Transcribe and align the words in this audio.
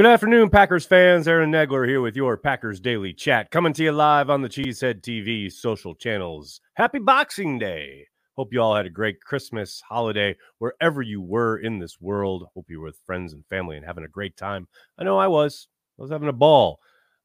Good 0.00 0.06
afternoon, 0.06 0.48
Packers 0.48 0.86
fans. 0.86 1.28
Aaron 1.28 1.52
Nagler 1.52 1.86
here 1.86 2.00
with 2.00 2.16
your 2.16 2.38
Packers 2.38 2.80
Daily 2.80 3.12
Chat, 3.12 3.50
coming 3.50 3.74
to 3.74 3.82
you 3.84 3.92
live 3.92 4.30
on 4.30 4.40
the 4.40 4.48
Cheesehead 4.48 5.02
TV 5.02 5.52
social 5.52 5.94
channels. 5.94 6.62
Happy 6.72 6.98
Boxing 6.98 7.58
Day. 7.58 8.06
Hope 8.34 8.50
you 8.50 8.62
all 8.62 8.74
had 8.74 8.86
a 8.86 8.88
great 8.88 9.20
Christmas 9.20 9.82
holiday 9.86 10.34
wherever 10.56 11.02
you 11.02 11.20
were 11.20 11.58
in 11.58 11.78
this 11.78 12.00
world. 12.00 12.46
Hope 12.54 12.64
you 12.70 12.80
were 12.80 12.86
with 12.86 12.98
friends 13.04 13.34
and 13.34 13.44
family 13.50 13.76
and 13.76 13.84
having 13.84 14.04
a 14.04 14.08
great 14.08 14.38
time. 14.38 14.66
I 14.98 15.04
know 15.04 15.18
I 15.18 15.26
was. 15.26 15.68
I 15.98 16.02
was 16.02 16.10
having 16.10 16.30
a 16.30 16.32
ball. 16.32 16.80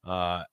Uh, 0.05 0.43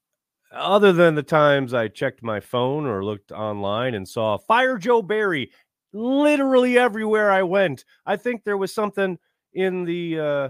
other 0.52 0.92
than 0.92 1.16
the 1.16 1.24
times 1.24 1.74
I 1.74 1.88
checked 1.88 2.22
my 2.22 2.38
phone 2.38 2.86
or 2.86 3.04
looked 3.04 3.32
online 3.32 3.96
and 3.96 4.08
saw 4.08 4.38
Fire 4.38 4.78
Joe 4.78 5.02
Barry 5.02 5.50
literally 5.92 6.78
everywhere 6.78 7.32
I 7.32 7.42
went. 7.42 7.84
I 8.06 8.14
think 8.14 8.44
there 8.44 8.56
was 8.56 8.72
something 8.72 9.18
in 9.54 9.84
the 9.84 10.20
uh, 10.20 10.48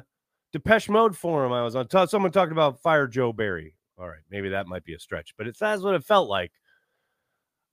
Depeche 0.53 0.91
Mode 0.91 1.17
forum 1.17 1.53
I 1.53 1.63
was 1.63 1.75
on. 1.75 1.89
T- 1.89 2.07
someone 2.07 2.31
talked 2.31 2.53
about 2.53 2.81
Fire 2.81 3.07
Joe 3.07 3.33
Barry. 3.33 3.75
All 3.99 4.09
right, 4.09 4.21
maybe 4.31 4.51
that 4.51 4.67
might 4.67 4.85
be 4.85 4.95
a 4.95 4.99
stretch, 4.99 5.35
but 5.37 5.47
it's 5.47 5.59
that's 5.59 5.83
what 5.83 5.95
it 5.95 6.05
felt 6.05 6.29
like. 6.29 6.53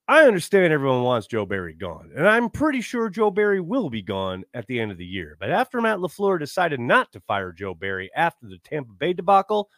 I 0.07 0.23
understand 0.23 0.73
everyone 0.73 1.03
wants 1.03 1.27
Joe 1.27 1.45
Barry 1.45 1.73
gone, 1.73 2.11
and 2.15 2.27
I'm 2.27 2.49
pretty 2.49 2.81
sure 2.81 3.09
Joe 3.09 3.29
Barry 3.29 3.61
will 3.61 3.89
be 3.89 4.01
gone 4.01 4.43
at 4.55 4.65
the 4.65 4.79
end 4.79 4.91
of 4.91 4.97
the 4.97 5.05
year. 5.05 5.37
But 5.39 5.51
after 5.51 5.79
Matt 5.81 5.99
LaFleur 5.99 6.39
decided 6.39 6.79
not 6.79 7.11
to 7.11 7.19
fire 7.21 7.51
Joe 7.51 7.75
Barry 7.75 8.09
after 8.15 8.47
the 8.47 8.57
Tampa 8.57 8.93
Bay 8.93 9.13
debacle, 9.13 9.69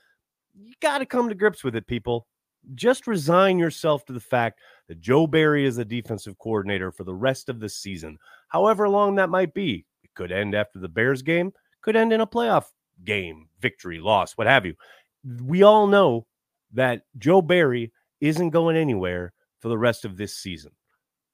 you 0.54 0.74
got 0.82 1.00
to 1.00 1.06
come 1.06 1.28
to 1.28 1.36
grips 1.36 1.64
with 1.64 1.76
it, 1.76 1.86
people. 1.86 2.28
Just 2.76 3.08
resign 3.08 3.58
yourself 3.60 4.06
to 4.06 4.14
the 4.14 4.22
fact 4.22 4.60
that 4.88 5.02
Joe 5.02 5.28
Barry 5.28 5.66
is 5.66 5.76
the 5.76 5.86
defensive 5.86 6.38
coordinator 6.38 6.92
for 6.92 7.04
the 7.04 7.16
rest 7.16 7.50
of 7.50 7.60
the 7.60 7.68
season, 7.68 8.18
however 8.48 8.88
long 8.88 9.16
that 9.16 9.30
might 9.30 9.54
be. 9.54 9.86
It 10.04 10.12
could 10.14 10.32
end 10.32 10.56
after 10.56 10.80
the 10.80 10.88
Bears 10.88 11.24
game, 11.24 11.52
could 11.82 11.98
end 11.98 12.14
in 12.14 12.22
a 12.22 12.28
playoff 12.28 12.66
game, 13.04 13.48
victory, 13.60 14.00
loss, 14.00 14.34
what 14.34 14.48
have 14.48 14.66
you. 14.66 14.76
We 15.44 15.64
all 15.64 15.88
know 15.88 16.26
that 16.74 17.04
Joe 17.18 17.42
Barry 17.42 17.92
isn't 18.20 18.52
going 18.52 18.76
anywhere 18.76 19.34
for 19.60 19.70
the 19.70 19.78
rest 19.78 20.06
of 20.06 20.18
this 20.18 20.36
season. 20.36 20.72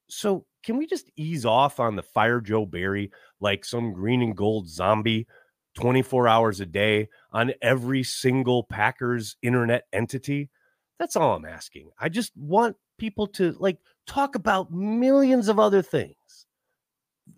So, 0.08 0.46
can 0.64 0.76
we 0.76 0.86
just 0.86 1.10
ease 1.16 1.46
off 1.46 1.78
on 1.80 1.96
the 1.96 2.02
fire 2.02 2.40
Joe 2.40 2.66
Barry 2.66 3.10
like 3.40 3.64
some 3.64 3.92
green 3.92 4.22
and 4.22 4.36
gold 4.36 4.68
zombie 4.68 5.26
24 5.74 6.26
hours 6.26 6.60
a 6.60 6.66
day 6.66 7.08
on 7.32 7.52
every 7.62 8.02
single 8.02 8.64
Packers 8.64 9.36
internet 9.42 9.84
entity? 9.92 10.50
That's 10.98 11.14
all 11.14 11.34
I'm 11.34 11.44
asking. 11.44 11.90
I 11.98 12.08
just 12.08 12.36
want 12.36 12.76
people 12.98 13.28
to 13.28 13.52
like 13.58 13.78
talk 14.06 14.34
about 14.34 14.72
millions 14.72 15.48
of 15.48 15.60
other 15.60 15.82
things, 15.82 16.46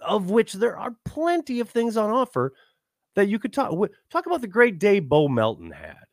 of 0.00 0.30
which 0.30 0.54
there 0.54 0.76
are 0.76 0.96
plenty 1.04 1.60
of 1.60 1.68
things 1.68 1.96
on 1.96 2.10
offer 2.10 2.54
that 3.20 3.28
you 3.28 3.38
could 3.38 3.52
talk 3.52 3.70
talk 4.10 4.26
about 4.26 4.40
the 4.40 4.46
great 4.46 4.78
day 4.78 4.98
Bo 4.98 5.28
Melton 5.28 5.70
had, 5.70 6.06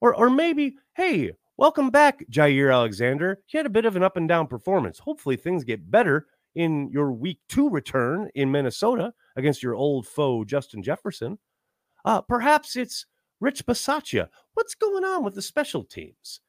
or 0.00 0.14
or 0.14 0.30
maybe 0.30 0.76
hey, 0.96 1.32
welcome 1.58 1.90
back, 1.90 2.24
Jaire 2.30 2.72
Alexander. 2.72 3.38
He 3.46 3.58
had 3.58 3.66
a 3.66 3.70
bit 3.70 3.84
of 3.84 3.96
an 3.96 4.02
up 4.02 4.16
and 4.16 4.26
down 4.26 4.46
performance. 4.46 4.98
Hopefully 4.98 5.36
things 5.36 5.62
get 5.62 5.90
better 5.90 6.26
in 6.54 6.88
your 6.90 7.12
week 7.12 7.38
two 7.50 7.68
return 7.68 8.30
in 8.34 8.50
Minnesota 8.50 9.12
against 9.36 9.62
your 9.62 9.74
old 9.74 10.06
foe 10.06 10.42
Justin 10.42 10.82
Jefferson. 10.82 11.38
Uh, 12.04 12.22
perhaps 12.22 12.76
it's 12.76 13.04
Rich 13.40 13.66
Bisaccia. 13.66 14.28
What's 14.54 14.74
going 14.74 15.04
on 15.04 15.22
with 15.22 15.34
the 15.34 15.42
special 15.42 15.84
teams? 15.84 16.40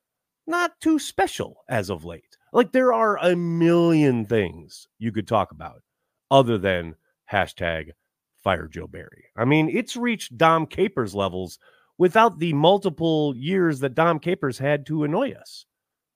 Not 0.47 0.79
too 0.79 0.97
special 0.97 1.63
as 1.68 1.90
of 1.90 2.06
late. 2.06 2.38
Like 2.53 2.72
there 2.72 2.94
are 2.94 3.18
a 3.18 3.35
million 3.35 4.25
things 4.25 4.88
you 4.97 5.12
could 5.12 5.28
talk 5.28 5.52
about 5.52 5.84
other 6.31 6.57
than 6.57 6.96
hashtag 7.31 7.91
fire 8.44 8.67
Joe 8.67 8.88
Barry. 8.88 9.25
I 9.38 9.45
mean, 9.45 9.69
it's 9.69 9.95
reached 9.95 10.38
Dom 10.38 10.66
Capers 10.66 11.16
levels 11.16 11.59
without 11.97 12.39
the 12.39 12.53
multiple 12.53 13.35
years 13.35 13.79
that 13.79 13.95
Dom 13.95 14.19
Capers 14.19 14.57
had 14.57 14.85
to 14.88 15.03
annoy 15.03 15.31
us. 15.31 15.66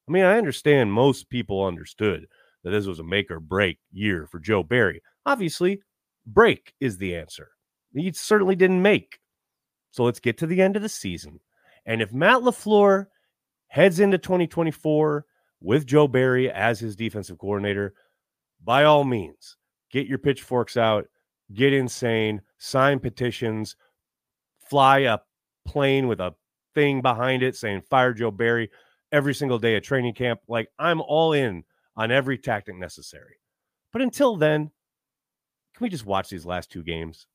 I 0.07 0.11
mean, 0.11 0.23
I 0.23 0.37
understand 0.37 0.91
most 0.91 1.29
people 1.29 1.65
understood 1.65 2.27
that 2.63 2.71
this 2.71 2.85
was 2.85 2.99
a 2.99 3.03
make 3.03 3.29
or 3.29 3.39
break 3.39 3.79
year 3.91 4.27
for 4.27 4.39
Joe 4.39 4.63
Barry. 4.63 5.01
Obviously, 5.25 5.81
break 6.25 6.73
is 6.79 6.97
the 6.97 7.15
answer. 7.15 7.49
He 7.93 8.11
certainly 8.13 8.55
didn't 8.55 8.81
make. 8.81 9.19
So 9.91 10.03
let's 10.03 10.19
get 10.19 10.37
to 10.39 10.47
the 10.47 10.61
end 10.61 10.75
of 10.75 10.81
the 10.81 10.89
season. 10.89 11.39
And 11.85 12.01
if 12.01 12.13
Matt 12.13 12.41
LaFleur 12.41 13.07
heads 13.67 13.99
into 13.99 14.17
2024 14.17 15.25
with 15.61 15.85
Joe 15.85 16.07
Barry 16.07 16.49
as 16.49 16.79
his 16.79 16.95
defensive 16.95 17.37
coordinator, 17.37 17.93
by 18.63 18.85
all 18.85 19.03
means, 19.03 19.57
get 19.91 20.07
your 20.07 20.17
pitchforks 20.17 20.77
out 20.77 21.05
get 21.53 21.73
insane, 21.73 22.41
sign 22.57 22.99
petitions, 22.99 23.75
fly 24.69 24.99
a 24.99 25.19
plane 25.65 26.07
with 26.07 26.19
a 26.19 26.35
thing 26.75 27.01
behind 27.01 27.43
it 27.43 27.55
saying 27.55 27.81
fire 27.89 28.13
Joe 28.13 28.31
Barry 28.31 28.69
every 29.11 29.33
single 29.33 29.59
day 29.59 29.75
at 29.75 29.83
training 29.83 30.13
camp. 30.13 30.41
Like 30.47 30.69
I'm 30.79 31.01
all 31.01 31.33
in 31.33 31.63
on 31.95 32.11
every 32.11 32.37
tactic 32.37 32.75
necessary. 32.75 33.37
But 33.91 34.01
until 34.01 34.35
then, 34.35 34.71
can 35.75 35.85
we 35.85 35.89
just 35.89 36.05
watch 36.05 36.29
these 36.29 36.45
last 36.45 36.71
two 36.71 36.83
games? 36.83 37.27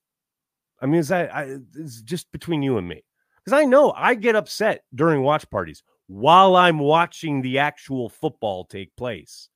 I 0.80 0.86
mean, 0.86 1.00
is 1.00 1.08
that 1.08 1.34
I, 1.34 1.56
it's 1.76 2.02
just 2.02 2.30
between 2.32 2.62
you 2.62 2.78
and 2.78 2.88
me? 2.88 3.04
Because 3.44 3.58
I 3.58 3.64
know 3.64 3.92
I 3.96 4.14
get 4.14 4.36
upset 4.36 4.84
during 4.94 5.22
watch 5.22 5.48
parties 5.50 5.82
while 6.06 6.56
I'm 6.56 6.78
watching 6.78 7.42
the 7.42 7.58
actual 7.58 8.08
football 8.08 8.64
take 8.64 8.94
place. 8.96 9.48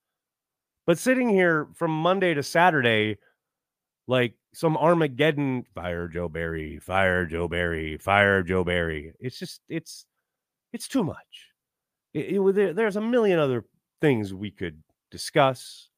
But 0.86 0.98
sitting 0.98 1.28
here 1.28 1.68
from 1.74 1.90
Monday 1.90 2.34
to 2.34 2.42
Saturday, 2.42 3.18
like 4.06 4.34
some 4.54 4.76
Armageddon 4.76 5.64
fire 5.74 6.08
Joe 6.08 6.28
Barry, 6.28 6.78
fire 6.78 7.26
Joe 7.26 7.48
Barry, 7.48 7.96
fire 7.98 8.42
Joe 8.42 8.64
Barry. 8.64 9.12
It's 9.20 9.38
just 9.38 9.60
it's 9.68 10.06
it's 10.72 10.88
too 10.88 11.04
much. 11.04 11.52
It, 12.14 12.36
it, 12.38 12.76
there's 12.76 12.96
a 12.96 13.00
million 13.00 13.38
other 13.38 13.64
things 14.00 14.34
we 14.34 14.50
could 14.50 14.82
discuss, 15.10 15.88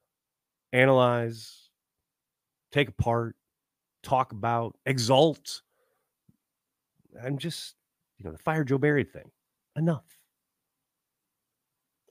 analyze, 0.73 1.71
take 2.71 2.89
apart, 2.89 3.37
talk 4.03 4.33
about, 4.33 4.77
exalt. 4.87 5.63
I'm 7.23 7.39
just, 7.39 7.75
you 8.19 8.25
know, 8.25 8.33
the 8.33 8.39
fire 8.39 8.65
Joe 8.65 8.79
Barry 8.79 9.05
thing. 9.05 9.31
Enough. 9.77 10.05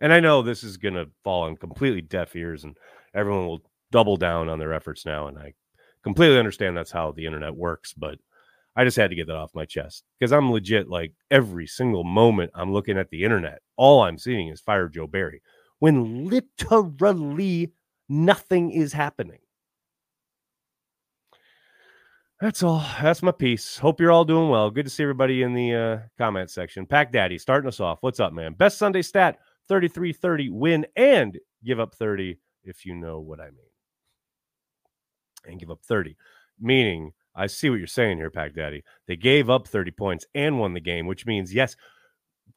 And 0.01 0.11
I 0.11 0.19
know 0.19 0.41
this 0.41 0.63
is 0.63 0.75
going 0.75 0.95
to 0.95 1.09
fall 1.23 1.43
on 1.43 1.55
completely 1.55 2.01
deaf 2.01 2.35
ears 2.35 2.65
and 2.65 2.75
everyone 3.13 3.45
will 3.45 3.61
double 3.91 4.17
down 4.17 4.49
on 4.49 4.59
their 4.59 4.73
efforts 4.73 5.05
now. 5.05 5.27
And 5.27 5.37
I 5.37 5.53
completely 6.03 6.37
understand 6.37 6.77
that's 6.77 6.91
how 6.91 7.11
the 7.11 7.25
internet 7.25 7.55
works, 7.55 7.93
but 7.93 8.19
I 8.75 8.83
just 8.83 8.97
had 8.97 9.09
to 9.11 9.15
get 9.15 9.27
that 9.27 9.35
off 9.35 9.55
my 9.55 9.65
chest 9.65 10.03
because 10.19 10.31
I'm 10.31 10.51
legit 10.51 10.89
like 10.89 11.13
every 11.29 11.67
single 11.67 12.03
moment 12.03 12.51
I'm 12.55 12.73
looking 12.73 12.97
at 12.97 13.09
the 13.09 13.23
internet, 13.23 13.61
all 13.77 14.01
I'm 14.01 14.17
seeing 14.17 14.49
is 14.49 14.61
fire 14.61 14.89
Joe 14.89 15.07
Barry 15.07 15.41
when 15.79 16.25
literally 16.27 17.71
nothing 18.09 18.71
is 18.71 18.93
happening. 18.93 19.39
That's 22.41 22.61
all. 22.61 22.83
That's 23.01 23.23
my 23.23 23.31
piece. 23.31 23.77
Hope 23.77 24.01
you're 24.01 24.11
all 24.11 24.25
doing 24.25 24.49
well. 24.49 24.69
Good 24.69 24.85
to 24.85 24.89
see 24.89 25.03
everybody 25.03 25.43
in 25.43 25.53
the 25.53 25.73
uh, 25.73 25.99
comment 26.17 26.49
section. 26.49 26.85
Pack 26.85 27.13
Daddy 27.13 27.37
starting 27.37 27.69
us 27.69 27.79
off. 27.79 27.99
What's 28.01 28.19
up, 28.19 28.33
man? 28.33 28.53
Best 28.53 28.77
Sunday 28.77 29.01
stat 29.01 29.39
33 29.69 30.11
30 30.13 30.49
win 30.49 30.85
and 30.95 31.39
give 31.63 31.79
up 31.79 31.95
30 31.95 32.37
if 32.63 32.85
you 32.85 32.95
know 32.95 33.19
what 33.19 33.39
I 33.39 33.45
mean 33.45 33.72
and 35.45 35.59
give 35.59 35.71
up 35.71 35.81
30. 35.83 36.15
Meaning, 36.59 37.13
I 37.35 37.47
see 37.47 37.69
what 37.69 37.79
you're 37.79 37.87
saying 37.87 38.17
here, 38.17 38.29
Pack 38.29 38.53
Daddy. 38.53 38.83
They 39.07 39.15
gave 39.15 39.49
up 39.49 39.67
30 39.67 39.91
points 39.91 40.25
and 40.35 40.59
won 40.59 40.73
the 40.73 40.79
game, 40.79 41.07
which 41.07 41.25
means, 41.25 41.53
yes, 41.53 41.75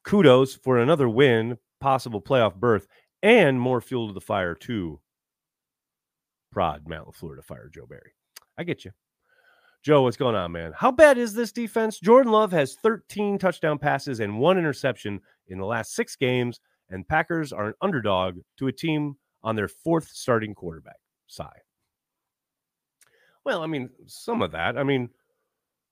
kudos 0.04 0.54
for 0.54 0.78
another 0.78 1.08
win, 1.08 1.58
possible 1.80 2.20
playoff 2.20 2.54
berth, 2.54 2.86
and 3.22 3.60
more 3.60 3.80
fuel 3.80 4.08
to 4.08 4.14
the 4.14 4.20
fire 4.20 4.54
to 4.54 5.00
prod 6.52 6.86
Matt 6.86 7.02
LaFleur 7.02 7.36
to 7.36 7.42
fire 7.42 7.70
Joe 7.72 7.86
Barry. 7.86 8.12
I 8.58 8.64
get 8.64 8.84
you. 8.84 8.92
Joe, 9.82 10.02
what's 10.02 10.16
going 10.16 10.34
on, 10.34 10.52
man? 10.52 10.72
How 10.74 10.90
bad 10.90 11.16
is 11.16 11.34
this 11.34 11.52
defense? 11.52 12.00
Jordan 12.00 12.32
Love 12.32 12.50
has 12.52 12.76
13 12.82 13.38
touchdown 13.38 13.78
passes 13.78 14.20
and 14.20 14.38
one 14.38 14.58
interception 14.58 15.20
in 15.48 15.58
the 15.58 15.66
last 15.66 15.94
six 15.94 16.16
games, 16.16 16.60
and 16.90 17.06
Packers 17.06 17.52
are 17.52 17.68
an 17.68 17.74
underdog 17.80 18.38
to 18.58 18.66
a 18.66 18.72
team 18.72 19.14
on 19.42 19.54
their 19.54 19.68
fourth 19.68 20.08
starting 20.08 20.54
quarterback. 20.54 20.96
Sigh. 21.28 21.60
Well, 23.46 23.62
I 23.62 23.68
mean, 23.68 23.90
some 24.06 24.42
of 24.42 24.50
that. 24.50 24.76
I 24.76 24.82
mean, 24.82 25.08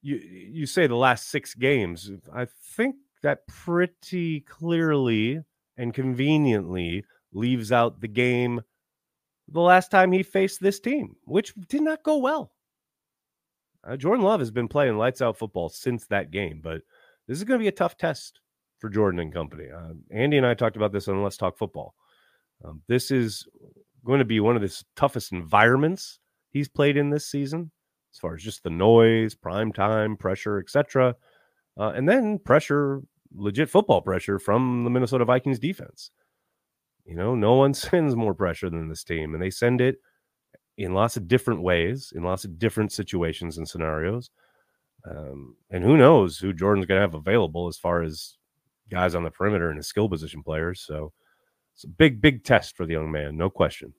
you 0.02 0.16
you 0.16 0.66
say 0.66 0.88
the 0.88 0.96
last 0.96 1.28
six 1.28 1.54
games. 1.54 2.10
I 2.34 2.48
think 2.74 2.96
that 3.22 3.46
pretty 3.46 4.40
clearly 4.40 5.40
and 5.76 5.94
conveniently 5.94 7.04
leaves 7.32 7.70
out 7.70 8.00
the 8.00 8.08
game 8.08 8.60
the 9.46 9.60
last 9.60 9.92
time 9.92 10.10
he 10.10 10.24
faced 10.24 10.60
this 10.60 10.80
team, 10.80 11.14
which 11.26 11.54
did 11.68 11.82
not 11.82 12.02
go 12.02 12.16
well. 12.16 12.50
Uh, 13.84 13.96
Jordan 13.96 14.24
Love 14.24 14.40
has 14.40 14.50
been 14.50 14.66
playing 14.66 14.98
lights 14.98 15.22
out 15.22 15.38
football 15.38 15.68
since 15.68 16.06
that 16.06 16.32
game, 16.32 16.58
but 16.60 16.82
this 17.28 17.38
is 17.38 17.44
going 17.44 17.60
to 17.60 17.62
be 17.62 17.68
a 17.68 17.72
tough 17.72 17.96
test 17.96 18.40
for 18.80 18.90
Jordan 18.90 19.20
and 19.20 19.32
company. 19.32 19.66
Uh, 19.70 19.92
Andy 20.10 20.38
and 20.38 20.46
I 20.46 20.54
talked 20.54 20.76
about 20.76 20.90
this 20.90 21.06
on 21.06 21.22
Let's 21.22 21.36
Talk 21.36 21.56
Football. 21.56 21.94
Um, 22.64 22.82
this 22.88 23.12
is 23.12 23.46
going 24.04 24.18
to 24.18 24.24
be 24.24 24.40
one 24.40 24.56
of 24.56 24.62
the 24.62 24.82
toughest 24.96 25.30
environments 25.30 26.18
he's 26.54 26.68
played 26.68 26.96
in 26.96 27.10
this 27.10 27.26
season, 27.26 27.70
as 28.14 28.18
far 28.18 28.34
as 28.34 28.42
just 28.42 28.62
the 28.62 28.70
noise, 28.70 29.34
prime 29.34 29.72
time, 29.72 30.16
pressure, 30.16 30.58
etc. 30.58 31.14
uh, 31.78 31.92
and 31.94 32.08
then 32.08 32.38
pressure, 32.38 33.02
legit 33.34 33.68
football 33.68 34.00
pressure 34.00 34.38
from 34.38 34.84
the 34.84 34.90
Minnesota 34.90 35.26
Vikings 35.26 35.58
defense. 35.58 36.10
You 37.04 37.16
know, 37.16 37.34
no 37.34 37.54
one 37.56 37.74
sends 37.74 38.16
more 38.16 38.32
pressure 38.32 38.70
than 38.70 38.88
this 38.88 39.04
team, 39.04 39.34
and 39.34 39.42
they 39.42 39.50
send 39.50 39.82
it 39.82 39.96
in 40.78 40.94
lots 40.94 41.16
of 41.16 41.28
different 41.28 41.62
ways, 41.62 42.12
in 42.16 42.22
lots 42.22 42.44
of 42.44 42.58
different 42.58 42.92
situations 42.92 43.58
and 43.58 43.68
scenarios. 43.68 44.30
Um, 45.08 45.56
and 45.70 45.84
who 45.84 45.98
knows 45.98 46.38
who 46.38 46.54
Jordan's 46.54 46.86
going 46.86 46.96
to 46.98 47.02
have 47.02 47.14
available 47.14 47.68
as 47.68 47.76
far 47.76 48.02
as 48.02 48.38
guys 48.90 49.14
on 49.14 49.22
the 49.22 49.30
perimeter 49.30 49.68
and 49.68 49.76
his 49.76 49.86
skill 49.86 50.08
position 50.08 50.42
players. 50.42 50.80
So 50.80 51.12
it's 51.74 51.84
a 51.84 51.88
big, 51.88 52.20
big 52.20 52.44
test 52.44 52.76
for 52.76 52.86
the 52.86 52.94
young 52.94 53.10
man, 53.10 53.36
no 53.36 53.50
question. 53.50 53.92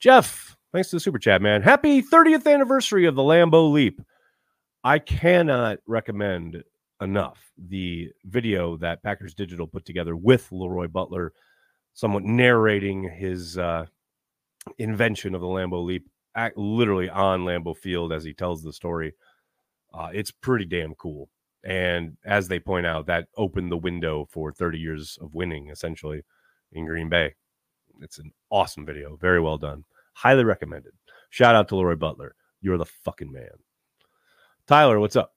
Jeff, 0.00 0.56
thanks 0.74 0.90
to 0.90 0.96
the 0.96 1.00
super 1.00 1.20
chat, 1.20 1.40
man. 1.40 1.62
Happy 1.62 2.02
30th 2.02 2.52
anniversary 2.52 3.06
of 3.06 3.14
the 3.14 3.22
Lambeau 3.22 3.70
Leap. 3.70 4.02
I 4.82 4.98
cannot 4.98 5.78
recommend 5.86 6.64
enough 7.00 7.38
the 7.56 8.10
video 8.24 8.76
that 8.78 9.02
Packers 9.04 9.34
Digital 9.34 9.68
put 9.68 9.84
together 9.84 10.16
with 10.16 10.50
LeRoy 10.50 10.90
Butler, 10.90 11.32
somewhat 11.92 12.24
narrating 12.24 13.08
his 13.08 13.56
uh, 13.56 13.86
invention 14.78 15.36
of 15.36 15.40
the 15.40 15.46
Lambeau 15.46 15.84
Leap, 15.84 16.08
literally 16.56 17.08
on 17.08 17.44
Lambeau 17.44 17.76
Field 17.76 18.12
as 18.12 18.24
he 18.24 18.34
tells 18.34 18.64
the 18.64 18.72
story. 18.72 19.14
Uh, 19.92 20.10
it's 20.12 20.32
pretty 20.32 20.64
damn 20.64 20.96
cool. 20.96 21.28
And 21.62 22.16
as 22.24 22.48
they 22.48 22.58
point 22.58 22.84
out, 22.84 23.06
that 23.06 23.28
opened 23.36 23.70
the 23.70 23.76
window 23.76 24.26
for 24.28 24.50
30 24.50 24.80
years 24.80 25.18
of 25.20 25.36
winning 25.36 25.70
essentially 25.70 26.22
in 26.72 26.84
Green 26.84 27.08
Bay. 27.08 27.32
It's 28.00 28.18
an 28.18 28.32
awesome 28.50 28.84
video. 28.84 29.16
Very 29.16 29.40
well 29.40 29.56
done. 29.56 29.84
Highly 30.14 30.44
recommended. 30.44 30.92
Shout 31.30 31.54
out 31.54 31.68
to 31.68 31.74
LeRoy 31.74 31.98
Butler. 31.98 32.34
You're 32.60 32.78
the 32.78 32.86
fucking 32.86 33.30
man. 33.30 33.50
Tyler, 34.66 34.98
what's 34.98 35.16
up? 35.16 35.34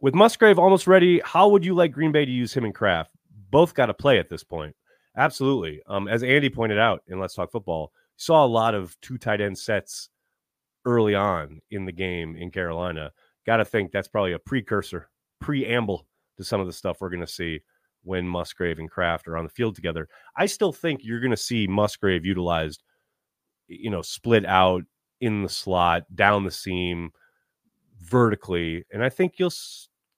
With 0.00 0.14
Musgrave 0.14 0.58
almost 0.58 0.86
ready, 0.86 1.20
how 1.24 1.48
would 1.48 1.64
you 1.64 1.74
like 1.74 1.92
Green 1.92 2.12
Bay 2.12 2.24
to 2.24 2.30
use 2.30 2.54
him 2.54 2.64
and 2.64 2.74
Kraft? 2.74 3.10
Both 3.50 3.74
got 3.74 3.86
to 3.86 3.94
play 3.94 4.18
at 4.18 4.28
this 4.28 4.44
point. 4.44 4.76
Absolutely. 5.16 5.82
Um, 5.88 6.06
as 6.06 6.22
Andy 6.22 6.48
pointed 6.48 6.78
out 6.78 7.02
in 7.08 7.18
Let's 7.18 7.34
Talk 7.34 7.50
Football, 7.50 7.92
saw 8.16 8.44
a 8.44 8.46
lot 8.46 8.74
of 8.74 8.96
two 9.00 9.18
tight 9.18 9.40
end 9.40 9.58
sets 9.58 10.10
early 10.84 11.14
on 11.14 11.60
in 11.70 11.84
the 11.84 11.92
game 11.92 12.36
in 12.36 12.50
Carolina. 12.50 13.10
Got 13.44 13.56
to 13.56 13.64
think 13.64 13.90
that's 13.90 14.08
probably 14.08 14.32
a 14.32 14.38
precursor, 14.38 15.08
preamble 15.40 16.06
to 16.36 16.44
some 16.44 16.60
of 16.60 16.66
the 16.66 16.72
stuff 16.72 16.98
we're 17.00 17.10
going 17.10 17.20
to 17.20 17.26
see 17.26 17.60
when 18.04 18.28
Musgrave 18.28 18.78
and 18.78 18.90
Kraft 18.90 19.26
are 19.26 19.36
on 19.36 19.44
the 19.44 19.50
field 19.50 19.74
together. 19.74 20.08
I 20.36 20.46
still 20.46 20.72
think 20.72 21.00
you're 21.02 21.20
going 21.20 21.32
to 21.32 21.36
see 21.36 21.66
Musgrave 21.66 22.24
utilized, 22.24 22.82
you 23.68 23.90
know, 23.90 24.02
split 24.02 24.44
out 24.46 24.84
in 25.20 25.42
the 25.42 25.48
slot, 25.48 26.04
down 26.14 26.44
the 26.44 26.50
seam, 26.50 27.10
vertically, 28.00 28.84
and 28.92 29.04
I 29.04 29.08
think 29.08 29.34
you'll 29.38 29.52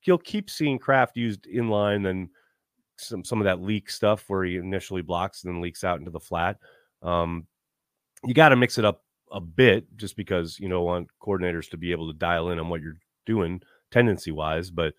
you'll 0.04 0.18
keep 0.18 0.48
seeing 0.48 0.78
Kraft 0.78 1.16
used 1.16 1.46
in 1.46 1.68
line, 1.68 2.02
then 2.02 2.30
some 2.96 3.24
some 3.24 3.40
of 3.40 3.44
that 3.44 3.62
leak 3.62 3.90
stuff 3.90 4.24
where 4.28 4.44
he 4.44 4.56
initially 4.56 5.02
blocks 5.02 5.44
and 5.44 5.54
then 5.54 5.60
leaks 5.60 5.84
out 5.84 5.98
into 5.98 6.10
the 6.10 6.20
flat. 6.20 6.58
Um, 7.02 7.46
you 8.24 8.34
got 8.34 8.50
to 8.50 8.56
mix 8.56 8.78
it 8.78 8.84
up 8.84 9.04
a 9.32 9.40
bit 9.40 9.86
just 9.96 10.16
because 10.16 10.58
you 10.58 10.68
know 10.68 10.82
want 10.82 11.08
coordinators 11.22 11.70
to 11.70 11.76
be 11.76 11.92
able 11.92 12.12
to 12.12 12.18
dial 12.18 12.50
in 12.50 12.58
on 12.58 12.68
what 12.68 12.82
you're 12.82 12.98
doing 13.26 13.60
tendency 13.90 14.30
wise, 14.30 14.70
but 14.70 14.94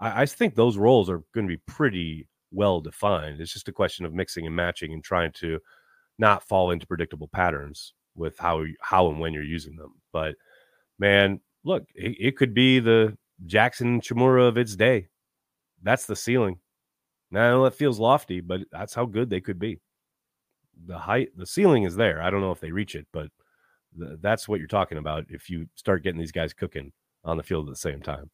I, 0.00 0.22
I 0.22 0.26
think 0.26 0.54
those 0.54 0.76
roles 0.76 1.08
are 1.10 1.22
going 1.34 1.46
to 1.46 1.56
be 1.56 1.62
pretty 1.66 2.28
well 2.50 2.80
defined. 2.80 3.40
It's 3.40 3.52
just 3.52 3.68
a 3.68 3.72
question 3.72 4.04
of 4.04 4.14
mixing 4.14 4.46
and 4.46 4.54
matching 4.54 4.92
and 4.92 5.02
trying 5.02 5.32
to 5.32 5.58
not 6.18 6.46
fall 6.46 6.70
into 6.70 6.86
predictable 6.86 7.28
patterns 7.28 7.94
with 8.14 8.38
how 8.38 8.64
how 8.80 9.08
and 9.08 9.20
when 9.20 9.32
you're 9.32 9.42
using 9.42 9.76
them. 9.76 9.94
But 10.12 10.36
man, 10.98 11.40
look, 11.64 11.84
it, 11.94 12.16
it 12.18 12.36
could 12.36 12.54
be 12.54 12.80
the 12.80 13.16
Jackson 13.46 14.00
Chimura 14.00 14.48
of 14.48 14.56
its 14.56 14.76
day. 14.76 15.08
That's 15.82 16.06
the 16.06 16.16
ceiling. 16.16 16.58
Now 17.30 17.64
it 17.64 17.74
feels 17.74 17.98
lofty, 17.98 18.40
but 18.40 18.60
that's 18.70 18.94
how 18.94 19.06
good 19.06 19.28
they 19.28 19.40
could 19.40 19.58
be. 19.58 19.80
The 20.86 20.98
height, 20.98 21.30
the 21.36 21.46
ceiling 21.46 21.84
is 21.84 21.96
there. 21.96 22.22
I 22.22 22.30
don't 22.30 22.40
know 22.40 22.52
if 22.52 22.60
they 22.60 22.70
reach 22.70 22.94
it, 22.94 23.06
but 23.12 23.28
th- 23.98 24.18
that's 24.20 24.48
what 24.48 24.60
you're 24.60 24.68
talking 24.68 24.98
about 24.98 25.26
if 25.28 25.50
you 25.50 25.66
start 25.74 26.02
getting 26.02 26.20
these 26.20 26.32
guys 26.32 26.52
cooking 26.52 26.92
on 27.24 27.36
the 27.36 27.42
field 27.42 27.68
at 27.68 27.72
the 27.72 27.76
same 27.76 28.00
time. 28.00 28.30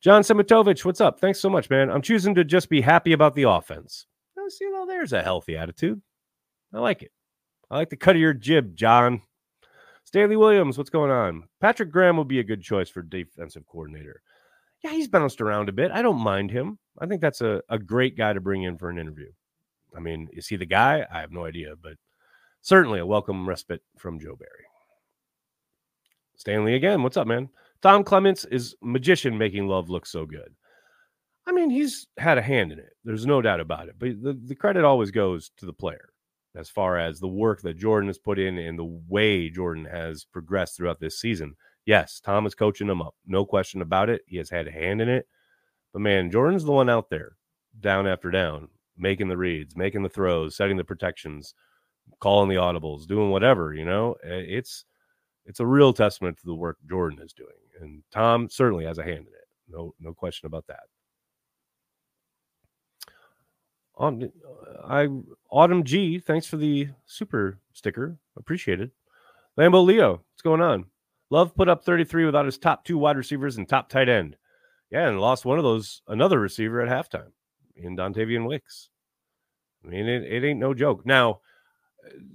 John 0.00 0.22
Simitovich, 0.22 0.84
what's 0.84 1.00
up? 1.00 1.20
Thanks 1.20 1.40
so 1.40 1.50
much, 1.50 1.68
man. 1.68 1.90
I'm 1.90 2.00
choosing 2.00 2.34
to 2.36 2.44
just 2.44 2.70
be 2.70 2.80
happy 2.80 3.12
about 3.12 3.34
the 3.34 3.42
offense. 3.42 4.06
Oh, 4.38 4.48
see, 4.48 4.66
well, 4.72 4.86
there's 4.86 5.12
a 5.12 5.22
healthy 5.22 5.56
attitude. 5.56 6.00
I 6.72 6.78
like 6.78 7.02
it. 7.02 7.10
I 7.70 7.76
like 7.76 7.90
the 7.90 7.96
cut 7.96 8.16
of 8.16 8.20
your 8.20 8.34
jib, 8.34 8.76
John. 8.76 9.22
Stanley 10.04 10.36
Williams, 10.36 10.76
what's 10.78 10.90
going 10.90 11.10
on? 11.10 11.44
Patrick 11.60 11.90
Graham 11.90 12.16
will 12.16 12.24
be 12.24 12.40
a 12.40 12.44
good 12.44 12.62
choice 12.62 12.88
for 12.88 13.02
defensive 13.02 13.66
coordinator. 13.66 14.22
Yeah, 14.82 14.90
he's 14.90 15.08
bounced 15.08 15.40
around 15.40 15.68
a 15.68 15.72
bit. 15.72 15.90
I 15.90 16.02
don't 16.02 16.18
mind 16.18 16.50
him. 16.50 16.78
I 16.98 17.06
think 17.06 17.20
that's 17.20 17.42
a, 17.42 17.62
a 17.68 17.78
great 17.78 18.16
guy 18.16 18.32
to 18.32 18.40
bring 18.40 18.62
in 18.62 18.78
for 18.78 18.88
an 18.88 18.98
interview. 18.98 19.30
I 19.96 20.00
mean, 20.00 20.28
is 20.32 20.46
he 20.46 20.56
the 20.56 20.66
guy? 20.66 21.06
I 21.12 21.20
have 21.20 21.32
no 21.32 21.44
idea, 21.44 21.74
but 21.80 21.94
certainly 22.62 22.98
a 22.98 23.06
welcome 23.06 23.48
respite 23.48 23.82
from 23.98 24.18
Joe 24.18 24.36
Barry. 24.36 24.50
Stanley 26.36 26.74
again. 26.74 27.02
What's 27.02 27.16
up, 27.16 27.26
man? 27.26 27.48
Tom 27.82 28.04
Clements 28.04 28.44
is 28.46 28.74
magician 28.82 29.36
making 29.36 29.66
love 29.68 29.90
look 29.90 30.06
so 30.06 30.24
good. 30.24 30.54
I 31.46 31.52
mean, 31.52 31.70
he's 31.70 32.06
had 32.16 32.38
a 32.38 32.42
hand 32.42 32.72
in 32.72 32.78
it. 32.78 32.92
There's 33.04 33.26
no 33.26 33.42
doubt 33.42 33.60
about 33.60 33.88
it. 33.88 33.96
But 33.98 34.22
the, 34.22 34.32
the 34.32 34.54
credit 34.54 34.84
always 34.84 35.10
goes 35.10 35.50
to 35.58 35.66
the 35.66 35.72
player 35.72 36.10
as 36.56 36.68
far 36.68 36.98
as 36.98 37.20
the 37.20 37.28
work 37.28 37.62
that 37.62 37.78
Jordan 37.78 38.08
has 38.08 38.18
put 38.18 38.38
in 38.38 38.58
and 38.58 38.78
the 38.78 39.00
way 39.08 39.48
Jordan 39.48 39.84
has 39.84 40.24
progressed 40.24 40.76
throughout 40.76 41.00
this 41.00 41.20
season. 41.20 41.56
Yes, 41.86 42.20
Tom 42.20 42.46
is 42.46 42.54
coaching 42.54 42.88
him 42.88 43.00
up. 43.02 43.14
No 43.26 43.44
question 43.44 43.82
about 43.82 44.10
it. 44.10 44.22
He 44.26 44.36
has 44.36 44.50
had 44.50 44.68
a 44.68 44.72
hand 44.72 45.00
in 45.00 45.08
it. 45.08 45.26
But 45.92 46.02
man, 46.02 46.30
Jordan's 46.30 46.64
the 46.64 46.72
one 46.72 46.90
out 46.90 47.10
there, 47.10 47.36
down 47.80 48.06
after 48.06 48.30
down, 48.30 48.68
making 48.96 49.28
the 49.28 49.36
reads, 49.36 49.76
making 49.76 50.02
the 50.02 50.08
throws, 50.08 50.56
setting 50.56 50.76
the 50.76 50.84
protections, 50.84 51.54
calling 52.20 52.48
the 52.48 52.56
audibles, 52.56 53.06
doing 53.06 53.30
whatever, 53.30 53.74
you 53.74 53.84
know. 53.84 54.16
It's 54.22 54.84
it's 55.46 55.60
a 55.60 55.66
real 55.66 55.92
testament 55.92 56.38
to 56.38 56.46
the 56.46 56.54
work 56.54 56.78
Jordan 56.88 57.20
is 57.22 57.32
doing. 57.32 57.48
And 57.80 58.02
Tom 58.12 58.48
certainly 58.48 58.84
has 58.84 58.98
a 58.98 59.02
hand 59.02 59.20
in 59.20 59.34
it. 59.34 59.48
No, 59.68 59.94
no 59.98 60.12
question 60.12 60.46
about 60.46 60.66
that. 60.68 60.82
On 63.96 64.30
I 64.84 65.08
Autumn 65.50 65.84
G, 65.84 66.18
thanks 66.18 66.46
for 66.46 66.56
the 66.56 66.88
super 67.06 67.58
sticker. 67.72 68.18
Appreciated. 68.36 68.90
Lambo 69.58 69.84
Leo, 69.84 70.12
what's 70.12 70.42
going 70.42 70.60
on? 70.60 70.86
Love 71.30 71.54
put 71.54 71.68
up 71.68 71.84
33 71.84 72.24
without 72.24 72.44
his 72.46 72.58
top 72.58 72.84
two 72.84 72.98
wide 72.98 73.16
receivers 73.16 73.56
and 73.56 73.68
top 73.68 73.88
tight 73.88 74.08
end. 74.08 74.36
Yeah, 74.90 75.08
and 75.08 75.20
lost 75.20 75.44
one 75.44 75.58
of 75.58 75.64
those, 75.64 76.02
another 76.08 76.40
receiver 76.40 76.80
at 76.80 76.88
halftime 76.88 77.30
in 77.76 77.96
Dontayvion 77.96 78.46
Wicks. 78.46 78.88
I 79.84 79.88
mean, 79.88 80.06
it, 80.06 80.24
it 80.24 80.44
ain't 80.44 80.58
no 80.58 80.74
joke. 80.74 81.06
Now, 81.06 81.40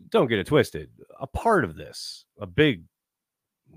don't 0.09 0.27
get 0.27 0.39
it 0.39 0.47
twisted. 0.47 0.89
A 1.19 1.27
part 1.27 1.63
of 1.65 1.75
this, 1.75 2.25
a 2.39 2.47
big, 2.47 2.83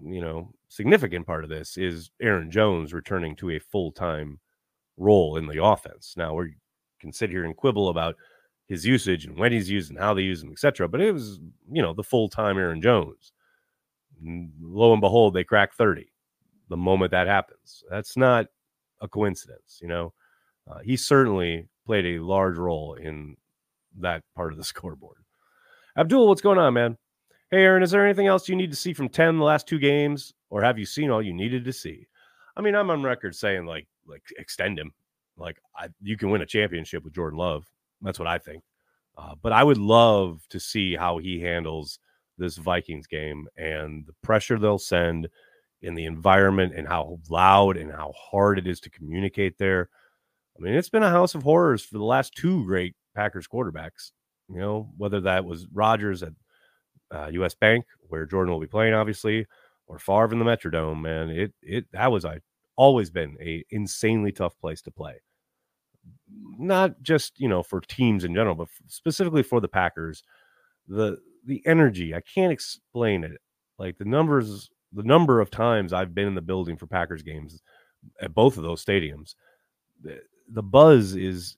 you 0.02 0.20
know, 0.20 0.52
significant 0.68 1.26
part 1.26 1.44
of 1.44 1.50
this 1.50 1.76
is 1.76 2.10
Aaron 2.20 2.50
Jones 2.50 2.92
returning 2.92 3.34
to 3.36 3.50
a 3.50 3.58
full 3.58 3.92
time 3.92 4.38
role 4.96 5.36
in 5.36 5.46
the 5.46 5.62
offense. 5.62 6.14
Now, 6.16 6.34
we're 6.34 6.50
can 7.00 7.12
sit 7.12 7.30
here 7.30 7.44
and 7.44 7.56
quibble 7.56 7.88
about 7.88 8.16
his 8.68 8.84
usage 8.84 9.24
and 9.24 9.36
when 9.36 9.50
he's 9.50 9.70
used 9.70 9.90
and 9.90 9.98
how 9.98 10.14
they 10.14 10.22
use 10.22 10.42
him, 10.42 10.52
etc. 10.52 10.88
But 10.88 11.00
it 11.00 11.12
was, 11.12 11.40
you 11.70 11.82
know, 11.82 11.94
the 11.94 12.02
full 12.02 12.28
time 12.28 12.58
Aaron 12.58 12.82
Jones. 12.82 13.32
Lo 14.60 14.92
and 14.92 15.00
behold, 15.00 15.34
they 15.34 15.44
crack 15.44 15.74
30 15.74 16.06
the 16.68 16.76
moment 16.76 17.10
that 17.12 17.26
happens. 17.26 17.82
That's 17.90 18.16
not 18.16 18.46
a 19.00 19.08
coincidence, 19.08 19.78
you 19.80 19.88
know. 19.88 20.12
Uh, 20.70 20.80
he 20.80 20.96
certainly 20.96 21.66
played 21.86 22.04
a 22.04 22.22
large 22.22 22.58
role 22.58 22.94
in 22.94 23.36
that 23.98 24.22
part 24.36 24.52
of 24.52 24.58
the 24.58 24.64
scoreboard. 24.72 25.24
Abdul, 25.96 26.28
what's 26.28 26.42
going 26.42 26.58
on, 26.58 26.74
man? 26.74 26.98
Hey, 27.50 27.62
Aaron, 27.62 27.82
is 27.82 27.90
there 27.90 28.04
anything 28.04 28.26
else 28.26 28.48
you 28.48 28.56
need 28.56 28.70
to 28.70 28.76
see 28.76 28.92
from 28.92 29.08
10 29.08 29.38
the 29.38 29.44
last 29.44 29.66
two 29.66 29.78
games, 29.78 30.34
or 30.50 30.62
have 30.62 30.78
you 30.78 30.84
seen 30.84 31.10
all 31.10 31.22
you 31.22 31.32
needed 31.32 31.64
to 31.64 31.72
see? 31.72 32.06
I 32.56 32.60
mean, 32.60 32.74
I'm 32.74 32.90
on 32.90 33.02
record 33.02 33.34
saying 33.34 33.64
like 33.64 33.86
like 34.06 34.22
extend 34.36 34.78
him. 34.78 34.92
Like 35.36 35.58
I, 35.76 35.88
you 36.02 36.16
can 36.16 36.30
win 36.30 36.42
a 36.42 36.46
championship 36.46 37.04
with 37.04 37.14
Jordan 37.14 37.38
Love. 37.38 37.64
That's 38.02 38.18
what 38.18 38.28
I 38.28 38.38
think. 38.38 38.62
Uh, 39.16 39.34
but 39.42 39.52
I 39.52 39.64
would 39.64 39.78
love 39.78 40.42
to 40.50 40.60
see 40.60 40.94
how 40.94 41.18
he 41.18 41.40
handles 41.40 41.98
this 42.38 42.56
Vikings 42.56 43.06
game 43.06 43.48
and 43.56 44.06
the 44.06 44.14
pressure 44.22 44.58
they'll 44.58 44.78
send 44.78 45.28
in 45.82 45.94
the 45.94 46.06
environment 46.06 46.72
and 46.76 46.86
how 46.86 47.18
loud 47.28 47.76
and 47.76 47.90
how 47.90 48.12
hard 48.16 48.58
it 48.58 48.66
is 48.66 48.80
to 48.80 48.90
communicate 48.90 49.58
there. 49.58 49.88
I 50.56 50.62
mean, 50.62 50.74
it's 50.74 50.88
been 50.88 51.02
a 51.02 51.10
house 51.10 51.34
of 51.34 51.42
horrors 51.42 51.84
for 51.84 51.98
the 51.98 52.04
last 52.04 52.34
two 52.36 52.64
great 52.64 52.94
Packers 53.14 53.48
quarterbacks. 53.48 54.12
You 54.48 54.60
know, 54.60 54.90
whether 54.96 55.20
that 55.22 55.44
was 55.44 55.66
Rodgers 55.72 56.22
at 56.22 56.32
uh, 57.10 57.28
U.S. 57.32 57.54
Bank, 57.54 57.84
where 58.08 58.24
Jordan 58.24 58.52
will 58.52 58.60
be 58.60 58.66
playing, 58.66 58.94
obviously, 58.94 59.46
or 59.86 59.98
Favre 59.98 60.32
in 60.32 60.38
the 60.38 60.44
Metrodome. 60.44 61.02
Man, 61.02 61.28
it 61.28 61.52
it 61.62 61.86
that 61.92 62.10
was 62.10 62.24
a 62.24 62.40
always 62.76 63.10
been 63.10 63.36
a 63.40 63.64
insanely 63.70 64.32
tough 64.32 64.58
place 64.58 64.80
to 64.82 64.90
play 64.90 65.20
not 66.58 67.00
just 67.02 67.38
you 67.38 67.48
know 67.48 67.62
for 67.62 67.80
teams 67.80 68.24
in 68.24 68.34
general, 68.34 68.54
but 68.54 68.68
specifically 68.86 69.42
for 69.42 69.60
the 69.60 69.68
Packers, 69.68 70.22
the 70.86 71.18
the 71.44 71.62
energy 71.66 72.14
I 72.14 72.20
can't 72.20 72.52
explain 72.52 73.24
it. 73.24 73.40
Like 73.78 73.98
the 73.98 74.04
numbers, 74.04 74.70
the 74.92 75.04
number 75.04 75.40
of 75.40 75.50
times 75.50 75.92
I've 75.92 76.14
been 76.14 76.26
in 76.26 76.34
the 76.34 76.40
building 76.40 76.76
for 76.76 76.86
Packers 76.86 77.22
games, 77.22 77.62
at 78.20 78.34
both 78.34 78.56
of 78.56 78.64
those 78.64 78.84
stadiums. 78.84 79.34
The, 80.02 80.20
the 80.48 80.62
buzz 80.62 81.14
is 81.14 81.56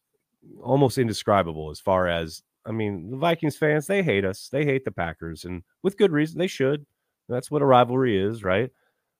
almost 0.62 0.98
indescribable 0.98 1.70
as 1.70 1.80
far 1.80 2.08
as 2.08 2.42
I 2.66 2.72
mean, 2.72 3.10
the 3.10 3.16
Vikings 3.16 3.56
fans, 3.56 3.86
they 3.86 4.02
hate 4.02 4.24
us. 4.24 4.48
They 4.48 4.64
hate 4.64 4.84
the 4.84 4.92
Packers, 4.92 5.44
and 5.44 5.62
with 5.82 5.96
good 5.96 6.12
reason. 6.12 6.38
They 6.38 6.46
should. 6.46 6.84
That's 7.28 7.50
what 7.50 7.62
a 7.62 7.66
rivalry 7.66 8.18
is, 8.18 8.44
right? 8.44 8.70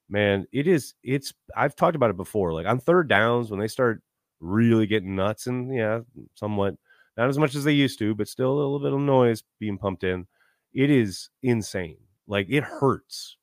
Man, 0.08 0.46
it 0.52 0.66
is. 0.66 0.94
It's. 1.02 1.32
I've 1.56 1.76
talked 1.76 1.96
about 1.96 2.10
it 2.10 2.16
before. 2.16 2.52
Like 2.52 2.66
on 2.66 2.80
third 2.80 3.08
downs, 3.08 3.50
when 3.50 3.60
they 3.60 3.68
start 3.68 4.02
really 4.40 4.86
getting 4.86 5.16
nuts, 5.16 5.46
and 5.46 5.74
yeah, 5.74 6.00
somewhat 6.34 6.76
not 7.16 7.28
as 7.28 7.38
much 7.38 7.54
as 7.54 7.64
they 7.64 7.72
used 7.72 7.98
to, 7.98 8.14
but 8.14 8.28
still 8.28 8.52
a 8.52 8.56
little 8.56 8.80
bit 8.80 8.92
of 8.92 9.00
noise 9.00 9.42
being 9.58 9.78
pumped 9.78 10.04
in. 10.04 10.26
It 10.72 10.90
is 10.90 11.30
insane. 11.42 11.98
Like 12.26 12.46
it 12.48 12.64
hurts. 12.64 13.36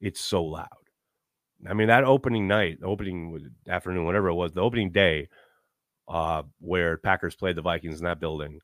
It's 0.00 0.20
so 0.20 0.44
loud. 0.44 0.68
I 1.68 1.72
mean, 1.72 1.88
that 1.88 2.04
opening 2.04 2.46
night, 2.46 2.78
opening 2.84 3.50
afternoon, 3.68 4.04
whatever 4.04 4.28
it 4.28 4.34
was, 4.34 4.52
the 4.52 4.60
opening 4.60 4.90
day, 4.90 5.28
uh, 6.08 6.42
where 6.60 6.98
Packers 6.98 7.34
played 7.34 7.56
the 7.56 7.62
Vikings 7.62 7.98
in 7.98 8.04
that 8.04 8.20
building, 8.20 8.60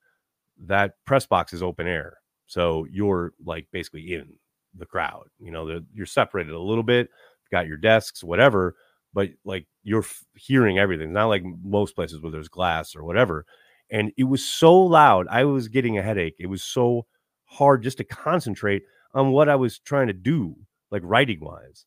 that 0.66 0.94
press 1.06 1.26
box 1.26 1.52
is 1.52 1.62
open 1.62 1.86
air. 1.86 2.18
So 2.46 2.86
you're 2.90 3.32
like 3.44 3.66
basically 3.72 4.12
in 4.12 4.34
the 4.76 4.86
crowd. 4.86 5.28
You 5.38 5.50
know, 5.50 5.80
you're 5.94 6.06
separated 6.06 6.52
a 6.52 6.60
little 6.60 6.82
bit, 6.82 7.08
got 7.50 7.66
your 7.66 7.78
desks, 7.78 8.22
whatever, 8.22 8.76
but 9.12 9.30
like 9.44 9.66
you're 9.82 10.02
f- 10.02 10.24
hearing 10.34 10.78
everything. 10.78 11.12
Not 11.12 11.26
like 11.26 11.42
most 11.62 11.94
places 11.94 12.20
where 12.20 12.32
there's 12.32 12.48
glass 12.48 12.94
or 12.94 13.04
whatever. 13.04 13.46
And 13.90 14.12
it 14.16 14.24
was 14.24 14.44
so 14.44 14.76
loud, 14.76 15.26
I 15.28 15.44
was 15.44 15.68
getting 15.68 15.98
a 15.98 16.02
headache. 16.02 16.36
It 16.38 16.46
was 16.46 16.62
so 16.62 17.06
hard 17.44 17.82
just 17.82 17.98
to 17.98 18.04
concentrate 18.04 18.84
on 19.14 19.32
what 19.32 19.48
I 19.48 19.56
was 19.56 19.78
trying 19.80 20.06
to 20.06 20.12
do, 20.12 20.56
like 20.90 21.02
writing 21.04 21.40
wise. 21.40 21.86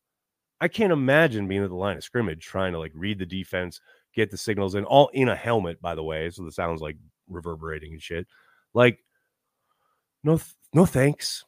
I 0.60 0.68
can't 0.68 0.92
imagine 0.92 1.48
being 1.48 1.64
at 1.64 1.70
the 1.70 1.76
line 1.76 1.98
of 1.98 2.04
scrimmage 2.04 2.46
trying 2.46 2.74
to 2.74 2.80
like 2.80 2.92
read 2.94 3.20
the 3.20 3.26
defense, 3.26 3.80
get 4.14 4.32
the 4.32 4.38
signals 4.38 4.76
in, 4.76 4.84
all 4.84 5.10
in 5.14 5.30
a 5.30 5.36
helmet, 5.36 5.82
by 5.82 5.96
the 5.96 6.04
way. 6.04 6.30
So 6.30 6.44
the 6.44 6.52
sounds 6.52 6.82
like 6.82 6.98
reverberating 7.30 7.94
and 7.94 8.02
shit. 8.02 8.28
Like, 8.74 9.00
no, 10.24 10.40
no 10.74 10.86
thanks. 10.86 11.46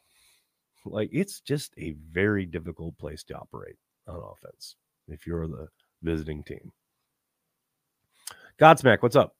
Like, 0.84 1.10
it's 1.12 1.40
just 1.40 1.72
a 1.78 1.94
very 2.10 2.46
difficult 2.46 2.96
place 2.98 3.24
to 3.24 3.34
operate 3.34 3.76
on 4.06 4.16
offense 4.16 4.76
if 5.08 5.26
you're 5.26 5.48
the 5.48 5.68
visiting 6.02 6.42
team. 6.44 6.72
Godsmack, 8.58 9.02
what's 9.02 9.16
up? 9.16 9.34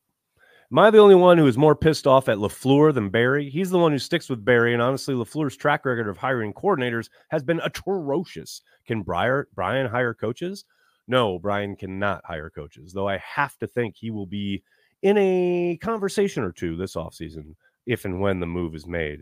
Am 0.70 0.78
I 0.80 0.90
the 0.90 0.98
only 0.98 1.14
one 1.14 1.38
who 1.38 1.46
is 1.46 1.56
more 1.56 1.76
pissed 1.76 2.08
off 2.08 2.28
at 2.28 2.38
LaFleur 2.38 2.92
than 2.92 3.08
Barry? 3.08 3.48
He's 3.48 3.70
the 3.70 3.78
one 3.78 3.92
who 3.92 3.98
sticks 3.98 4.28
with 4.28 4.44
Barry, 4.44 4.72
and 4.72 4.82
honestly, 4.82 5.14
LaFleur's 5.14 5.56
track 5.56 5.84
record 5.84 6.08
of 6.08 6.16
hiring 6.16 6.52
coordinators 6.52 7.08
has 7.30 7.44
been 7.44 7.60
atrocious. 7.60 8.62
Can 8.84 9.02
Briar, 9.02 9.48
Brian 9.54 9.86
hire 9.86 10.12
coaches? 10.12 10.64
No, 11.06 11.38
Brian 11.38 11.76
cannot 11.76 12.24
hire 12.24 12.50
coaches, 12.50 12.92
though 12.92 13.08
I 13.08 13.18
have 13.18 13.56
to 13.58 13.68
think 13.68 13.94
he 13.96 14.10
will 14.10 14.26
be 14.26 14.64
in 15.02 15.16
a 15.18 15.78
conversation 15.80 16.42
or 16.42 16.50
two 16.50 16.76
this 16.76 16.96
offseason 16.96 17.54
if 17.86 18.04
and 18.04 18.20
when 18.20 18.40
the 18.40 18.46
move 18.46 18.74
is 18.74 18.88
made 18.88 19.20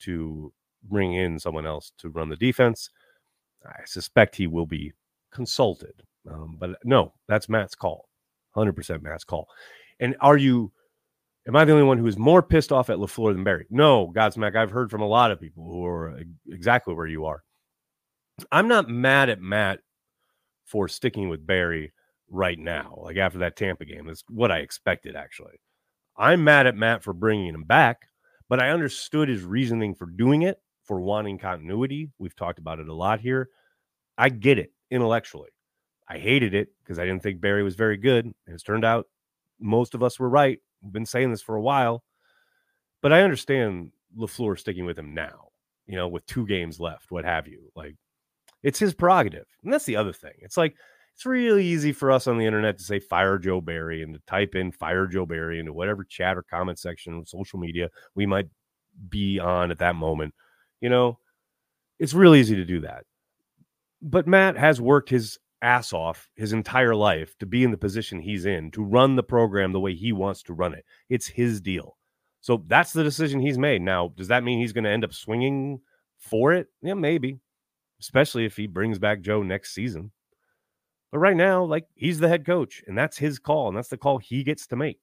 to 0.00 0.52
bring 0.84 1.14
in 1.14 1.38
someone 1.38 1.66
else 1.66 1.92
to 1.98 2.10
run 2.10 2.28
the 2.28 2.36
defense. 2.36 2.90
I 3.64 3.84
suspect 3.86 4.36
he 4.36 4.46
will 4.46 4.66
be 4.66 4.92
consulted. 5.32 6.02
Um, 6.30 6.56
but 6.58 6.78
no, 6.84 7.12
that's 7.28 7.48
Matt's 7.48 7.74
call. 7.74 8.08
100% 8.56 9.02
Matt's 9.02 9.24
call. 9.24 9.48
And 9.98 10.16
are 10.20 10.36
you 10.36 10.72
Am 11.46 11.56
I 11.56 11.64
the 11.64 11.72
only 11.72 11.84
one 11.84 11.98
who 11.98 12.06
is 12.06 12.16
more 12.16 12.42
pissed 12.42 12.70
off 12.70 12.88
at 12.88 12.98
LaFleur 12.98 13.32
than 13.32 13.42
Barry? 13.42 13.66
No, 13.68 14.12
Godsmack. 14.14 14.56
I've 14.56 14.70
heard 14.70 14.90
from 14.90 15.02
a 15.02 15.08
lot 15.08 15.32
of 15.32 15.40
people 15.40 15.64
who 15.64 15.84
are 15.84 16.20
exactly 16.48 16.94
where 16.94 17.06
you 17.06 17.24
are. 17.24 17.42
I'm 18.52 18.68
not 18.68 18.88
mad 18.88 19.28
at 19.28 19.40
Matt 19.40 19.80
for 20.64 20.86
sticking 20.86 21.28
with 21.28 21.46
Barry 21.46 21.92
right 22.30 22.58
now, 22.58 22.94
like 23.02 23.16
after 23.16 23.40
that 23.40 23.56
Tampa 23.56 23.84
game. 23.84 24.06
That's 24.06 24.22
what 24.28 24.52
I 24.52 24.58
expected, 24.58 25.16
actually. 25.16 25.60
I'm 26.16 26.44
mad 26.44 26.66
at 26.68 26.76
Matt 26.76 27.02
for 27.02 27.12
bringing 27.12 27.54
him 27.54 27.64
back, 27.64 28.02
but 28.48 28.60
I 28.60 28.70
understood 28.70 29.28
his 29.28 29.42
reasoning 29.42 29.94
for 29.96 30.06
doing 30.06 30.42
it, 30.42 30.60
for 30.84 31.00
wanting 31.00 31.38
continuity. 31.38 32.10
We've 32.18 32.36
talked 32.36 32.60
about 32.60 32.78
it 32.78 32.88
a 32.88 32.94
lot 32.94 33.20
here. 33.20 33.48
I 34.16 34.28
get 34.28 34.58
it 34.58 34.72
intellectually. 34.92 35.50
I 36.08 36.18
hated 36.18 36.54
it 36.54 36.68
because 36.82 36.98
I 36.98 37.04
didn't 37.06 37.22
think 37.22 37.40
Barry 37.40 37.62
was 37.62 37.74
very 37.74 37.96
good. 37.96 38.26
And 38.26 38.34
it's 38.48 38.62
turned 38.62 38.84
out 38.84 39.06
most 39.58 39.94
of 39.94 40.02
us 40.02 40.18
were 40.18 40.28
right 40.28 40.58
been 40.90 41.06
saying 41.06 41.30
this 41.30 41.42
for 41.42 41.56
a 41.56 41.62
while, 41.62 42.02
but 43.00 43.12
I 43.12 43.22
understand 43.22 43.92
LaFleur 44.18 44.58
sticking 44.58 44.84
with 44.84 44.98
him 44.98 45.14
now, 45.14 45.48
you 45.86 45.96
know, 45.96 46.08
with 46.08 46.26
two 46.26 46.46
games 46.46 46.80
left, 46.80 47.10
what 47.10 47.24
have 47.24 47.46
you. 47.46 47.70
Like, 47.74 47.96
it's 48.62 48.78
his 48.78 48.94
prerogative. 48.94 49.46
And 49.62 49.72
that's 49.72 49.84
the 49.84 49.96
other 49.96 50.12
thing. 50.12 50.34
It's 50.40 50.56
like, 50.56 50.74
it's 51.14 51.26
really 51.26 51.64
easy 51.64 51.92
for 51.92 52.10
us 52.10 52.26
on 52.26 52.38
the 52.38 52.46
internet 52.46 52.78
to 52.78 52.84
say 52.84 52.98
fire 52.98 53.38
Joe 53.38 53.60
Barry 53.60 54.02
and 54.02 54.14
to 54.14 54.20
type 54.26 54.54
in 54.54 54.72
fire 54.72 55.06
Joe 55.06 55.26
Barry 55.26 55.60
into 55.60 55.72
whatever 55.72 56.04
chat 56.04 56.36
or 56.36 56.42
comment 56.42 56.78
section 56.78 57.18
of 57.18 57.28
social 57.28 57.58
media 57.58 57.90
we 58.14 58.26
might 58.26 58.48
be 59.08 59.38
on 59.38 59.70
at 59.70 59.78
that 59.78 59.94
moment. 59.94 60.34
You 60.80 60.88
know, 60.88 61.18
it's 61.98 62.14
real 62.14 62.34
easy 62.34 62.56
to 62.56 62.64
do 62.64 62.80
that. 62.80 63.04
But 64.02 64.26
Matt 64.26 64.58
has 64.58 64.80
worked 64.80 65.10
his 65.10 65.38
ass 65.62 65.92
off 65.92 66.28
his 66.34 66.52
entire 66.52 66.94
life 66.94 67.38
to 67.38 67.46
be 67.46 67.62
in 67.62 67.70
the 67.70 67.76
position 67.76 68.20
he's 68.20 68.44
in, 68.44 68.70
to 68.72 68.82
run 68.82 69.14
the 69.14 69.22
program 69.22 69.72
the 69.72 69.80
way 69.80 69.94
he 69.94 70.12
wants 70.12 70.42
to 70.42 70.52
run 70.52 70.74
it. 70.74 70.84
It's 71.08 71.28
his 71.28 71.60
deal. 71.60 71.96
So 72.40 72.64
that's 72.66 72.92
the 72.92 73.04
decision 73.04 73.40
he's 73.40 73.58
made. 73.58 73.80
Now, 73.80 74.12
does 74.16 74.28
that 74.28 74.42
mean 74.42 74.58
he's 74.58 74.72
going 74.72 74.84
to 74.84 74.90
end 74.90 75.04
up 75.04 75.14
swinging 75.14 75.80
for 76.18 76.52
it? 76.52 76.66
Yeah, 76.82 76.94
maybe, 76.94 77.38
especially 78.00 78.44
if 78.44 78.56
he 78.56 78.66
brings 78.66 78.98
back 78.98 79.20
Joe 79.20 79.44
next 79.44 79.72
season. 79.72 80.10
But 81.12 81.18
right 81.18 81.36
now, 81.36 81.62
like 81.62 81.86
he's 81.94 82.18
the 82.18 82.28
head 82.28 82.44
coach, 82.44 82.82
and 82.88 82.98
that's 82.98 83.18
his 83.18 83.38
call, 83.38 83.68
and 83.68 83.76
that's 83.76 83.88
the 83.88 83.96
call 83.96 84.18
he 84.18 84.42
gets 84.42 84.66
to 84.68 84.76
make. 84.76 84.98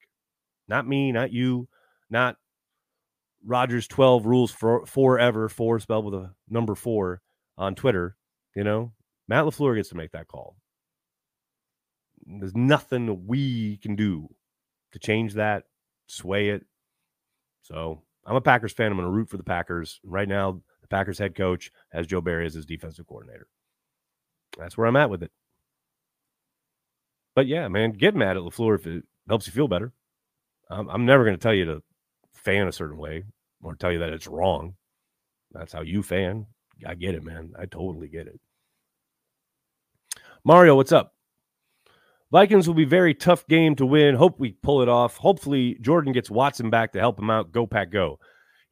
Not 0.68 0.88
me, 0.88 1.14
not 1.14 1.32
you, 1.32 1.70
not 2.10 2.36
Rogers 3.46 3.88
12 3.88 4.26
rules 4.26 4.52
for 4.52 4.86
forever, 4.86 5.48
four 5.48 5.80
spelled 5.80 6.06
with 6.06 6.16
a 6.16 6.34
number 6.50 6.76
four 6.76 7.22
on 7.58 7.76
Twitter. 7.76 8.18
You 8.60 8.66
know, 8.66 8.92
Matt 9.30 9.46
LaFleur 9.46 9.78
gets 9.78 9.88
to 9.88 9.96
make 9.96 10.12
that 10.12 10.28
call. 10.28 10.58
There's 12.26 12.58
nothing 12.58 13.26
we 13.26 13.78
can 13.78 13.96
do 13.96 14.28
to 14.92 15.00
change 15.00 15.36
that, 15.36 15.64
sway 16.08 16.50
it. 16.50 16.66
So 17.62 18.02
I'm 18.26 18.36
a 18.36 18.42
Packers 18.42 18.74
fan. 18.74 18.92
I'm 18.92 18.98
going 18.98 19.08
to 19.08 19.14
root 19.14 19.30
for 19.30 19.38
the 19.38 19.46
Packers. 19.46 20.02
Right 20.04 20.28
now, 20.28 20.60
the 20.82 20.90
Packers 20.90 21.18
head 21.18 21.36
coach 21.36 21.72
has 21.94 22.06
Joe 22.06 22.20
Barry 22.20 22.46
as 22.46 22.54
his 22.54 22.66
defensive 22.66 23.08
coordinator. 23.08 23.48
That's 24.58 24.78
where 24.78 24.88
I'm 24.88 24.98
at 24.98 25.10
with 25.10 25.24
it. 25.24 25.32
But 27.36 27.48
yeah, 27.48 27.70
man, 27.70 27.94
get 27.94 28.14
mad 28.14 28.36
at 28.36 28.44
LaFleur 28.44 28.76
if 28.76 28.88
it 28.88 29.06
helps 29.30 29.48
you 29.48 29.54
feel 29.54 29.70
better. 29.70 29.94
I'm, 30.70 30.90
I'm 30.90 31.06
never 31.06 31.24
going 31.24 31.38
to 31.38 31.42
tell 31.42 31.54
you 31.54 31.64
to 31.64 31.82
fan 32.34 32.68
a 32.68 32.74
certain 32.74 32.98
way 32.98 33.24
or 33.64 33.76
tell 33.76 33.94
you 33.94 34.00
that 34.00 34.12
it's 34.12 34.28
wrong. 34.28 34.74
That's 35.54 35.72
how 35.72 35.80
you 35.80 36.04
fan. 36.04 36.48
I 36.86 36.96
get 36.96 37.16
it, 37.16 37.24
man. 37.24 37.54
I 37.58 37.66
totally 37.66 38.10
get 38.10 38.28
it. 38.28 38.42
Mario, 40.44 40.76
what's 40.76 40.92
up? 40.92 41.14
Vikings 42.32 42.68
will 42.68 42.76
be 42.76 42.86
very 42.86 43.14
tough 43.14 43.46
game 43.48 43.76
to 43.76 43.86
win. 43.86 44.16
Hope 44.16 44.40
we 44.40 44.52
pull 44.52 44.82
it 44.82 44.90
off. 44.90 45.18
Hopefully, 45.18 45.78
Jordan 45.82 46.14
gets 46.14 46.30
Watson 46.30 46.70
back 46.70 46.94
to 46.94 47.00
help 47.00 47.20
him 47.20 47.30
out. 47.30 47.52
Go 47.52 47.66
pack, 47.66 47.92
go. 47.92 48.20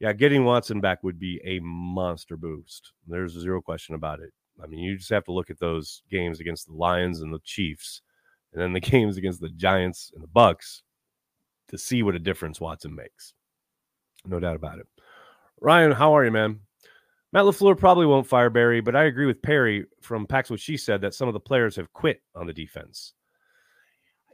Yeah, 0.00 0.12
getting 0.12 0.44
Watson 0.44 0.80
back 0.80 1.02
would 1.02 1.18
be 1.18 1.40
a 1.44 1.58
monster 1.60 2.36
boost. 2.36 2.92
There's 3.06 3.32
zero 3.32 3.60
question 3.60 3.96
about 3.96 4.20
it. 4.20 4.30
I 4.62 4.66
mean, 4.66 4.80
you 4.80 4.96
just 4.96 5.10
have 5.10 5.24
to 5.24 5.32
look 5.32 5.50
at 5.50 5.58
those 5.58 6.02
games 6.10 6.40
against 6.40 6.66
the 6.66 6.72
Lions 6.74 7.20
and 7.20 7.34
the 7.34 7.40
Chiefs, 7.44 8.00
and 8.52 8.62
then 8.62 8.72
the 8.72 8.80
games 8.92 9.16
against 9.16 9.40
the 9.40 9.50
Giants 9.50 10.12
and 10.14 10.22
the 10.22 10.28
Bucs 10.28 10.82
to 11.68 11.76
see 11.76 12.02
what 12.02 12.14
a 12.14 12.20
difference 12.20 12.60
Watson 12.60 12.94
makes. 12.94 13.34
No 14.24 14.38
doubt 14.40 14.56
about 14.56 14.78
it. 14.78 14.86
Ryan, 15.60 15.92
how 15.92 16.16
are 16.16 16.24
you, 16.24 16.30
man? 16.30 16.60
Matt 17.32 17.44
LaFleur 17.44 17.76
probably 17.76 18.06
won't 18.06 18.26
fire 18.26 18.50
Barry, 18.50 18.80
but 18.80 18.96
I 18.96 19.04
agree 19.04 19.26
with 19.26 19.42
Perry 19.42 19.84
from 20.00 20.26
Pax 20.26 20.48
what 20.48 20.60
she 20.60 20.76
said 20.76 21.02
that 21.02 21.14
some 21.14 21.28
of 21.28 21.34
the 21.34 21.40
players 21.40 21.76
have 21.76 21.92
quit 21.92 22.22
on 22.34 22.46
the 22.46 22.54
defense. 22.54 23.12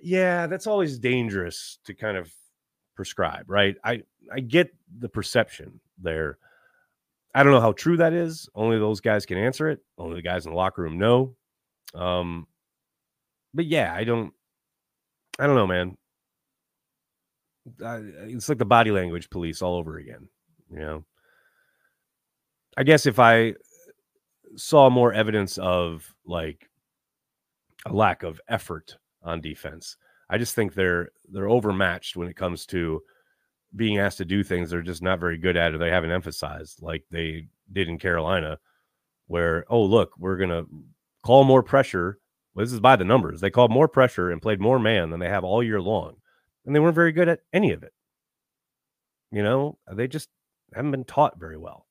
Yeah, 0.01 0.47
that's 0.47 0.67
always 0.67 0.99
dangerous 0.99 1.79
to 1.87 1.95
kind 1.95 2.17
of 2.17 2.33
prescribe, 2.95 3.51
right? 3.51 3.77
I 3.83 4.03
I 4.33 4.41
get 4.41 4.75
the 4.99 5.09
perception 5.09 5.81
there. 6.01 6.39
I 7.35 7.43
don't 7.43 7.53
know 7.53 7.61
how 7.61 7.73
true 7.73 7.97
that 7.97 8.13
is. 8.13 8.49
Only 8.55 8.79
those 8.79 9.01
guys 9.01 9.27
can 9.27 9.39
answer 9.39 9.69
it. 9.69 9.81
Only 9.99 10.17
the 10.17 10.23
guys 10.23 10.47
in 10.47 10.53
the 10.53 10.57
locker 10.57 10.83
room 10.83 10.99
know. 10.99 11.35
Um, 11.95 12.47
but 13.53 13.67
yeah, 13.67 13.93
I 13.93 14.05
don't. 14.05 14.33
I 15.39 15.47
don't 15.47 15.57
know, 15.57 15.67
man. 15.67 15.97
I, 17.85 17.97
it's 18.29 18.49
like 18.49 18.59
the 18.59 18.65
body 18.65 18.93
language 18.93 19.31
police 19.31 19.63
all 19.63 19.77
over 19.77 19.97
again. 19.97 20.29
You 20.71 20.79
know, 20.79 21.05
I 22.77 22.83
guess 22.83 23.07
if 23.07 23.19
I 23.19 23.55
saw 24.57 24.91
more 24.91 25.13
evidence 25.13 25.59
of 25.59 26.15
like 26.27 26.69
a 27.87 27.93
lack 27.93 28.23
of 28.23 28.41
effort 28.49 28.97
on 29.23 29.41
defense, 29.41 29.97
I 30.31 30.39
just 30.39 30.55
think 30.55 30.75
they're 30.75 31.11
they're 31.29 31.49
overmatched 31.49 32.17
when 32.17 32.29
it 32.29 32.37
comes 32.37 32.67
to 32.67 33.03
being 33.77 33.99
asked 33.99 34.19
to 34.19 34.25
do 34.25 34.43
things 34.45 34.71
they're 34.71 34.83
just 34.83 35.03
not 35.03 35.21
very 35.21 35.37
good 35.39 35.57
at 35.57 35.75
or 35.75 35.79
they 35.79 35.91
haven't 35.91 36.13
emphasized 36.13 36.81
like 36.83 37.05
they 37.11 37.49
did 37.73 37.89
in 37.89 37.99
Carolina 37.99 38.59
where 39.27 39.65
oh 39.71 39.83
look, 39.83 40.13
we're 40.19 40.37
to 40.51 40.67
call 41.25 41.45
more 41.45 41.63
pressure 41.63 42.19
Well, 42.55 42.65
this 42.65 42.73
is 42.73 42.81
by 42.81 42.97
the 42.97 43.05
numbers. 43.05 43.41
They 43.41 43.51
called 43.51 43.71
more 43.73 43.89
pressure 43.89 44.31
and 44.31 44.43
played 44.43 44.61
more 44.61 44.79
man 44.79 45.11
than 45.11 45.21
they 45.21 45.29
have 45.29 45.45
all 45.45 45.63
year 45.63 45.81
long. 45.81 46.17
And 46.67 46.75
they 46.75 46.81
weren't 46.81 46.95
very 46.95 47.13
good 47.13 47.29
at 47.29 47.41
any 47.53 47.73
of 47.73 47.83
it. 47.83 47.93
You 49.31 49.43
know, 49.43 49.79
they 49.93 50.07
just 50.09 50.29
haven't 50.75 50.93
been 50.93 51.05
taught 51.05 51.39
very 51.39 51.59
well. 51.59 51.87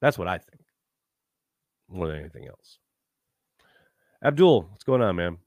That's 0.00 0.18
what 0.18 0.28
I 0.28 0.38
think 0.38 0.62
more 1.88 2.06
than 2.06 2.18
anything 2.18 2.46
else. 2.46 2.78
Abdul, 4.22 4.62
what's 4.70 4.84
going 4.84 5.02
on, 5.02 5.16
man? 5.16 5.38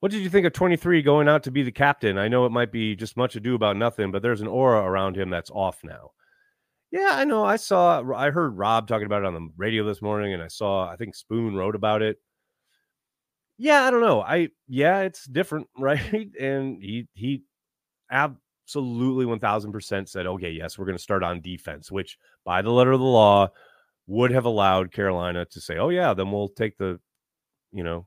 What 0.00 0.12
did 0.12 0.22
you 0.22 0.30
think 0.30 0.46
of 0.46 0.52
23 0.52 1.02
going 1.02 1.28
out 1.28 1.42
to 1.44 1.50
be 1.50 1.62
the 1.62 1.72
captain? 1.72 2.18
I 2.18 2.28
know 2.28 2.46
it 2.46 2.52
might 2.52 2.70
be 2.70 2.94
just 2.94 3.16
much 3.16 3.34
ado 3.34 3.54
about 3.54 3.76
nothing, 3.76 4.12
but 4.12 4.22
there's 4.22 4.40
an 4.40 4.46
aura 4.46 4.80
around 4.80 5.16
him 5.16 5.28
that's 5.28 5.50
off 5.50 5.80
now. 5.82 6.10
Yeah, 6.92 7.10
I 7.12 7.24
know. 7.24 7.44
I 7.44 7.56
saw, 7.56 8.02
I 8.14 8.30
heard 8.30 8.56
Rob 8.56 8.86
talking 8.86 9.06
about 9.06 9.22
it 9.22 9.26
on 9.26 9.34
the 9.34 9.48
radio 9.56 9.84
this 9.84 10.00
morning, 10.00 10.34
and 10.34 10.42
I 10.42 10.48
saw, 10.48 10.88
I 10.88 10.96
think 10.96 11.16
Spoon 11.16 11.56
wrote 11.56 11.74
about 11.74 12.02
it. 12.02 12.18
Yeah, 13.58 13.82
I 13.82 13.90
don't 13.90 14.00
know. 14.00 14.22
I, 14.22 14.48
yeah, 14.68 15.00
it's 15.00 15.24
different, 15.24 15.66
right? 15.78 16.30
And 16.38 16.80
he, 16.80 17.08
he 17.14 17.42
absolutely 18.68 19.24
1000% 19.24 20.06
said, 20.06 20.26
okay, 20.26 20.50
yes, 20.50 20.76
we're 20.76 20.84
going 20.84 20.96
to 20.96 21.02
start 21.02 21.22
on 21.22 21.40
defense, 21.40 21.90
which 21.90 22.18
by 22.44 22.60
the 22.60 22.70
letter 22.70 22.92
of 22.92 23.00
the 23.00 23.06
law 23.06 23.48
would 24.06 24.30
have 24.30 24.44
allowed 24.44 24.92
Carolina 24.92 25.46
to 25.46 25.58
say, 25.58 25.78
oh, 25.78 25.88
yeah, 25.88 26.12
then 26.12 26.30
we'll 26.30 26.50
take 26.50 26.76
the, 26.76 27.00
you 27.72 27.82
know, 27.82 28.06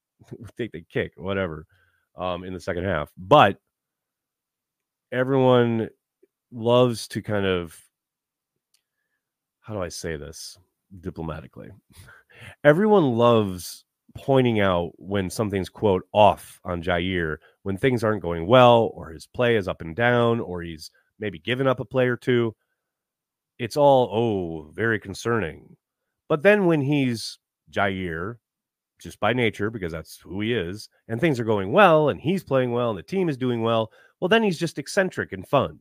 take 0.58 0.72
the 0.72 0.82
kick, 0.82 1.12
whatever, 1.16 1.66
um, 2.16 2.42
in 2.42 2.52
the 2.52 2.58
second 2.58 2.82
half. 2.82 3.12
But 3.16 3.60
everyone 5.12 5.88
loves 6.50 7.06
to 7.08 7.22
kind 7.22 7.46
of 7.46 7.80
how 9.60 9.74
do 9.74 9.80
I 9.80 9.88
say 9.88 10.16
this 10.16 10.58
diplomatically? 11.00 11.70
Everyone 12.64 13.04
loves 13.04 13.84
pointing 14.14 14.60
out 14.60 14.92
when 14.96 15.30
something's 15.30 15.68
quote 15.68 16.02
off 16.12 16.60
on 16.64 16.82
Jaire, 16.82 17.36
when 17.62 17.76
things 17.76 18.04
aren't 18.04 18.22
going 18.22 18.46
well 18.46 18.90
or 18.94 19.10
his 19.10 19.26
play 19.26 19.56
is 19.56 19.68
up 19.68 19.80
and 19.80 19.94
down 19.96 20.40
or 20.40 20.62
he's 20.62 20.90
maybe 21.18 21.38
given 21.38 21.66
up 21.66 21.80
a 21.80 21.84
play 21.84 22.08
or 22.08 22.16
two. 22.16 22.54
It's 23.58 23.76
all 23.76 24.08
oh 24.12 24.72
very 24.72 24.98
concerning. 24.98 25.76
But 26.28 26.42
then 26.42 26.66
when 26.66 26.80
he's 26.80 27.38
Jaire, 27.70 28.36
just 29.00 29.20
by 29.20 29.32
nature, 29.32 29.70
because 29.70 29.92
that's 29.92 30.18
who 30.18 30.40
he 30.40 30.54
is, 30.54 30.88
and 31.08 31.20
things 31.20 31.38
are 31.40 31.44
going 31.44 31.72
well, 31.72 32.08
and 32.08 32.20
he's 32.20 32.44
playing 32.44 32.72
well, 32.72 32.90
and 32.90 32.98
the 32.98 33.02
team 33.02 33.28
is 33.28 33.36
doing 33.36 33.62
well, 33.62 33.90
well, 34.20 34.28
then 34.28 34.42
he's 34.42 34.58
just 34.58 34.78
eccentric 34.78 35.32
and 35.32 35.46
fun. 35.46 35.78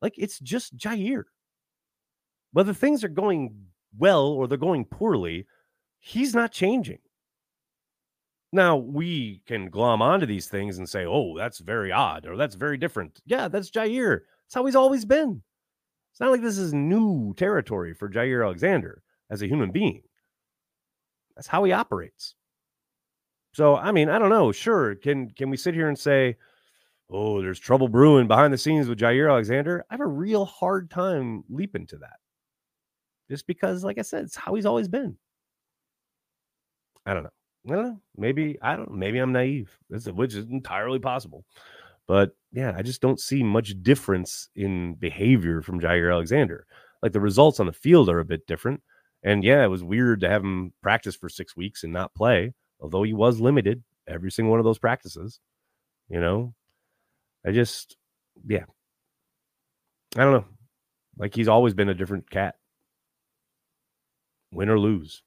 Like 0.00 0.14
it's 0.16 0.38
just 0.38 0.76
Jaire. 0.76 1.24
Whether 2.52 2.72
things 2.72 3.04
are 3.04 3.08
going 3.08 3.54
well 3.98 4.26
or 4.28 4.46
they're 4.46 4.56
going 4.58 4.84
poorly, 4.84 5.46
he's 5.98 6.34
not 6.34 6.52
changing. 6.52 7.00
Now, 8.52 8.76
we 8.76 9.42
can 9.46 9.68
glom 9.68 10.00
onto 10.00 10.24
these 10.24 10.46
things 10.46 10.78
and 10.78 10.88
say, 10.88 11.04
oh, 11.04 11.36
that's 11.36 11.58
very 11.58 11.92
odd 11.92 12.26
or 12.26 12.36
that's 12.36 12.54
very 12.54 12.78
different. 12.78 13.20
Yeah, 13.26 13.48
that's 13.48 13.70
Jaire. 13.70 14.20
That's 14.46 14.54
how 14.54 14.64
he's 14.64 14.76
always 14.76 15.04
been. 15.04 15.42
It's 16.12 16.20
not 16.20 16.30
like 16.30 16.42
this 16.42 16.58
is 16.58 16.72
new 16.72 17.34
territory 17.36 17.94
for 17.94 18.08
Jaire 18.08 18.44
Alexander 18.44 19.02
as 19.30 19.42
a 19.42 19.46
human 19.46 19.70
being. 19.70 20.02
That's 21.36 21.46
how 21.46 21.62
he 21.64 21.72
operates. 21.72 22.34
So, 23.52 23.76
I 23.76 23.92
mean, 23.92 24.08
I 24.08 24.18
don't 24.18 24.30
know. 24.30 24.52
Sure, 24.52 24.94
can 24.94 25.30
can 25.30 25.50
we 25.50 25.56
sit 25.56 25.74
here 25.74 25.88
and 25.88 25.98
say, 25.98 26.36
"Oh, 27.10 27.40
there's 27.42 27.58
trouble 27.60 27.88
brewing 27.88 28.28
behind 28.28 28.52
the 28.52 28.58
scenes 28.58 28.88
with 28.88 28.98
Jaire 28.98 29.30
Alexander"? 29.30 29.84
I 29.90 29.94
have 29.94 30.00
a 30.00 30.06
real 30.06 30.44
hard 30.44 30.90
time 30.90 31.44
leaping 31.48 31.86
to 31.88 31.98
that, 31.98 32.18
just 33.30 33.46
because, 33.46 33.84
like 33.84 33.98
I 33.98 34.02
said, 34.02 34.24
it's 34.24 34.36
how 34.36 34.54
he's 34.54 34.66
always 34.66 34.88
been. 34.88 35.16
I 37.06 37.14
don't 37.14 37.24
know. 37.24 37.30
Know. 37.64 38.00
Maybe 38.16 38.58
I 38.62 38.76
don't. 38.76 38.92
Maybe 38.92 39.18
I'm 39.18 39.32
naive. 39.32 39.76
which 39.88 40.34
is 40.34 40.46
entirely 40.46 40.98
possible. 40.98 41.44
But 42.06 42.30
yeah, 42.52 42.72
I 42.76 42.82
just 42.82 43.02
don't 43.02 43.20
see 43.20 43.42
much 43.42 43.74
difference 43.82 44.48
in 44.56 44.94
behavior 44.94 45.60
from 45.60 45.80
Jaire 45.80 46.12
Alexander. 46.12 46.66
Like 47.02 47.12
the 47.12 47.20
results 47.20 47.60
on 47.60 47.66
the 47.66 47.72
field 47.72 48.08
are 48.08 48.20
a 48.20 48.24
bit 48.24 48.46
different. 48.46 48.82
And 49.22 49.44
yeah, 49.44 49.62
it 49.62 49.68
was 49.68 49.84
weird 49.84 50.20
to 50.20 50.28
have 50.28 50.42
him 50.42 50.72
practice 50.82 51.16
for 51.16 51.28
six 51.28 51.56
weeks 51.56 51.84
and 51.84 51.92
not 51.92 52.14
play, 52.14 52.54
although 52.80 53.02
he 53.02 53.12
was 53.12 53.40
limited 53.40 53.82
every 54.06 54.30
single 54.30 54.50
one 54.50 54.60
of 54.60 54.64
those 54.64 54.78
practices. 54.78 55.40
You 56.08 56.20
know, 56.20 56.54
I 57.46 57.52
just, 57.52 57.96
yeah, 58.46 58.64
I 60.16 60.20
don't 60.24 60.32
know. 60.32 60.44
Like 61.18 61.34
he's 61.34 61.48
always 61.48 61.74
been 61.74 61.88
a 61.90 61.94
different 61.94 62.30
cat, 62.30 62.54
win 64.52 64.70
or 64.70 64.78
lose. 64.78 65.22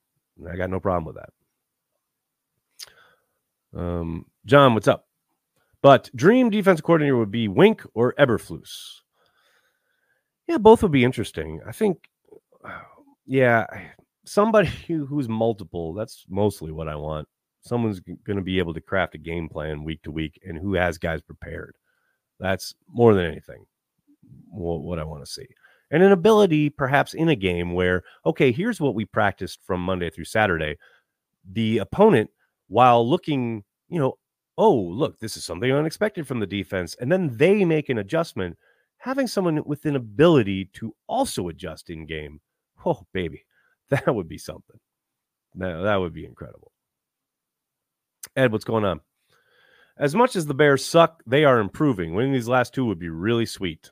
I 0.49 0.55
got 0.55 0.69
no 0.69 0.79
problem 0.79 1.05
with 1.05 1.15
that. 1.15 1.29
Um, 3.75 4.25
John, 4.45 4.73
what's 4.73 4.87
up? 4.87 5.07
But 5.81 6.09
dream 6.15 6.49
defense 6.49 6.81
coordinator 6.81 7.17
would 7.17 7.31
be 7.31 7.47
Wink 7.47 7.83
or 7.93 8.13
Eberflus. 8.19 9.01
Yeah, 10.47 10.57
both 10.57 10.83
would 10.83 10.91
be 10.91 11.03
interesting. 11.03 11.61
I 11.65 11.71
think 11.71 12.09
yeah, 13.25 13.65
somebody 14.25 14.67
who's 14.87 15.29
multiple. 15.29 15.93
That's 15.93 16.25
mostly 16.29 16.71
what 16.71 16.87
I 16.87 16.95
want. 16.95 17.27
Someone's 17.61 17.99
going 17.99 18.37
to 18.37 18.43
be 18.43 18.57
able 18.57 18.73
to 18.73 18.81
craft 18.81 19.15
a 19.15 19.19
game 19.19 19.47
plan 19.47 19.83
week 19.83 20.01
to 20.03 20.11
week 20.11 20.39
and 20.43 20.57
who 20.57 20.73
has 20.73 20.97
guys 20.97 21.21
prepared. 21.21 21.75
That's 22.39 22.73
more 22.89 23.13
than 23.13 23.25
anything 23.25 23.65
what 24.49 24.97
I 24.97 25.03
want 25.03 25.23
to 25.23 25.31
see. 25.31 25.47
And 25.91 26.01
an 26.01 26.11
ability, 26.11 26.69
perhaps 26.69 27.13
in 27.13 27.29
a 27.29 27.35
game 27.35 27.73
where, 27.73 28.03
okay, 28.25 28.51
here's 28.51 28.79
what 28.79 28.95
we 28.95 29.05
practiced 29.05 29.59
from 29.63 29.81
Monday 29.81 30.09
through 30.09 30.25
Saturday. 30.25 30.77
The 31.51 31.79
opponent, 31.79 32.29
while 32.71 33.07
looking, 33.07 33.63
you 33.89 33.99
know, 33.99 34.17
oh, 34.57 34.73
look, 34.73 35.19
this 35.19 35.35
is 35.35 35.43
something 35.43 35.71
unexpected 35.71 36.25
from 36.25 36.39
the 36.39 36.47
defense, 36.47 36.95
and 36.99 37.11
then 37.11 37.35
they 37.35 37.65
make 37.65 37.89
an 37.89 37.97
adjustment, 37.97 38.57
having 38.97 39.27
someone 39.27 39.61
with 39.65 39.85
an 39.85 39.95
ability 39.95 40.69
to 40.73 40.95
also 41.07 41.49
adjust 41.49 41.89
in 41.89 42.05
game 42.05 42.39
Oh, 42.85 43.05
baby, 43.13 43.45
that 43.89 44.13
would 44.13 44.27
be 44.27 44.37
something. 44.37 44.79
That, 45.55 45.81
that 45.81 45.97
would 45.97 46.13
be 46.13 46.25
incredible. 46.25 46.71
Ed, 48.35 48.51
what's 48.51 48.65
going 48.65 48.85
on? 48.85 49.01
As 49.97 50.15
much 50.15 50.35
as 50.35 50.45
the 50.45 50.53
Bears 50.53 50.85
suck, 50.85 51.21
they 51.27 51.43
are 51.43 51.59
improving. 51.59 52.13
Winning 52.13 52.33
these 52.33 52.47
last 52.47 52.73
two 52.73 52.85
would 52.85 52.99
be 52.99 53.09
really 53.09 53.45
sweet. 53.45 53.91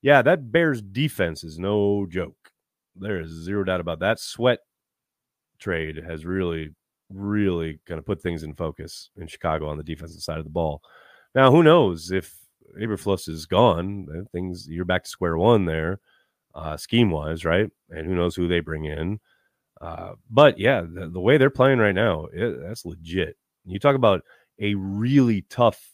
Yeah, 0.00 0.22
that 0.22 0.50
Bears 0.50 0.80
defense 0.80 1.44
is 1.44 1.58
no 1.58 2.06
joke. 2.08 2.52
There 2.96 3.20
is 3.20 3.30
zero 3.30 3.64
doubt 3.64 3.80
about 3.80 4.00
that. 4.00 4.18
Sweat 4.18 4.60
trade 5.58 5.96
has 5.96 6.24
really, 6.24 6.70
really 7.10 7.78
kind 7.86 7.98
of 7.98 8.06
put 8.06 8.20
things 8.20 8.42
in 8.42 8.54
focus 8.54 9.10
in 9.16 9.26
Chicago 9.26 9.68
on 9.68 9.76
the 9.76 9.82
defensive 9.82 10.22
side 10.22 10.38
of 10.38 10.44
the 10.44 10.50
ball. 10.50 10.82
Now, 11.34 11.50
who 11.50 11.62
knows 11.62 12.10
if 12.10 12.34
Eberflus 12.80 13.28
is 13.28 13.46
gone? 13.46 14.26
Things 14.32 14.66
you're 14.68 14.84
back 14.84 15.04
to 15.04 15.10
square 15.10 15.36
one 15.36 15.64
there 15.64 16.00
uh, 16.54 16.76
scheme 16.76 17.10
wise, 17.10 17.44
right? 17.44 17.70
And 17.90 18.06
who 18.06 18.14
knows 18.14 18.34
who 18.34 18.48
they 18.48 18.60
bring 18.60 18.84
in. 18.84 19.20
Uh, 19.80 20.14
but 20.28 20.58
yeah, 20.58 20.80
the, 20.80 21.08
the, 21.08 21.20
way 21.20 21.38
they're 21.38 21.50
playing 21.50 21.78
right 21.78 21.94
now, 21.94 22.26
it, 22.32 22.60
that's 22.60 22.84
legit. 22.84 23.36
You 23.64 23.78
talk 23.78 23.94
about 23.94 24.22
a 24.58 24.74
really 24.74 25.42
tough 25.42 25.92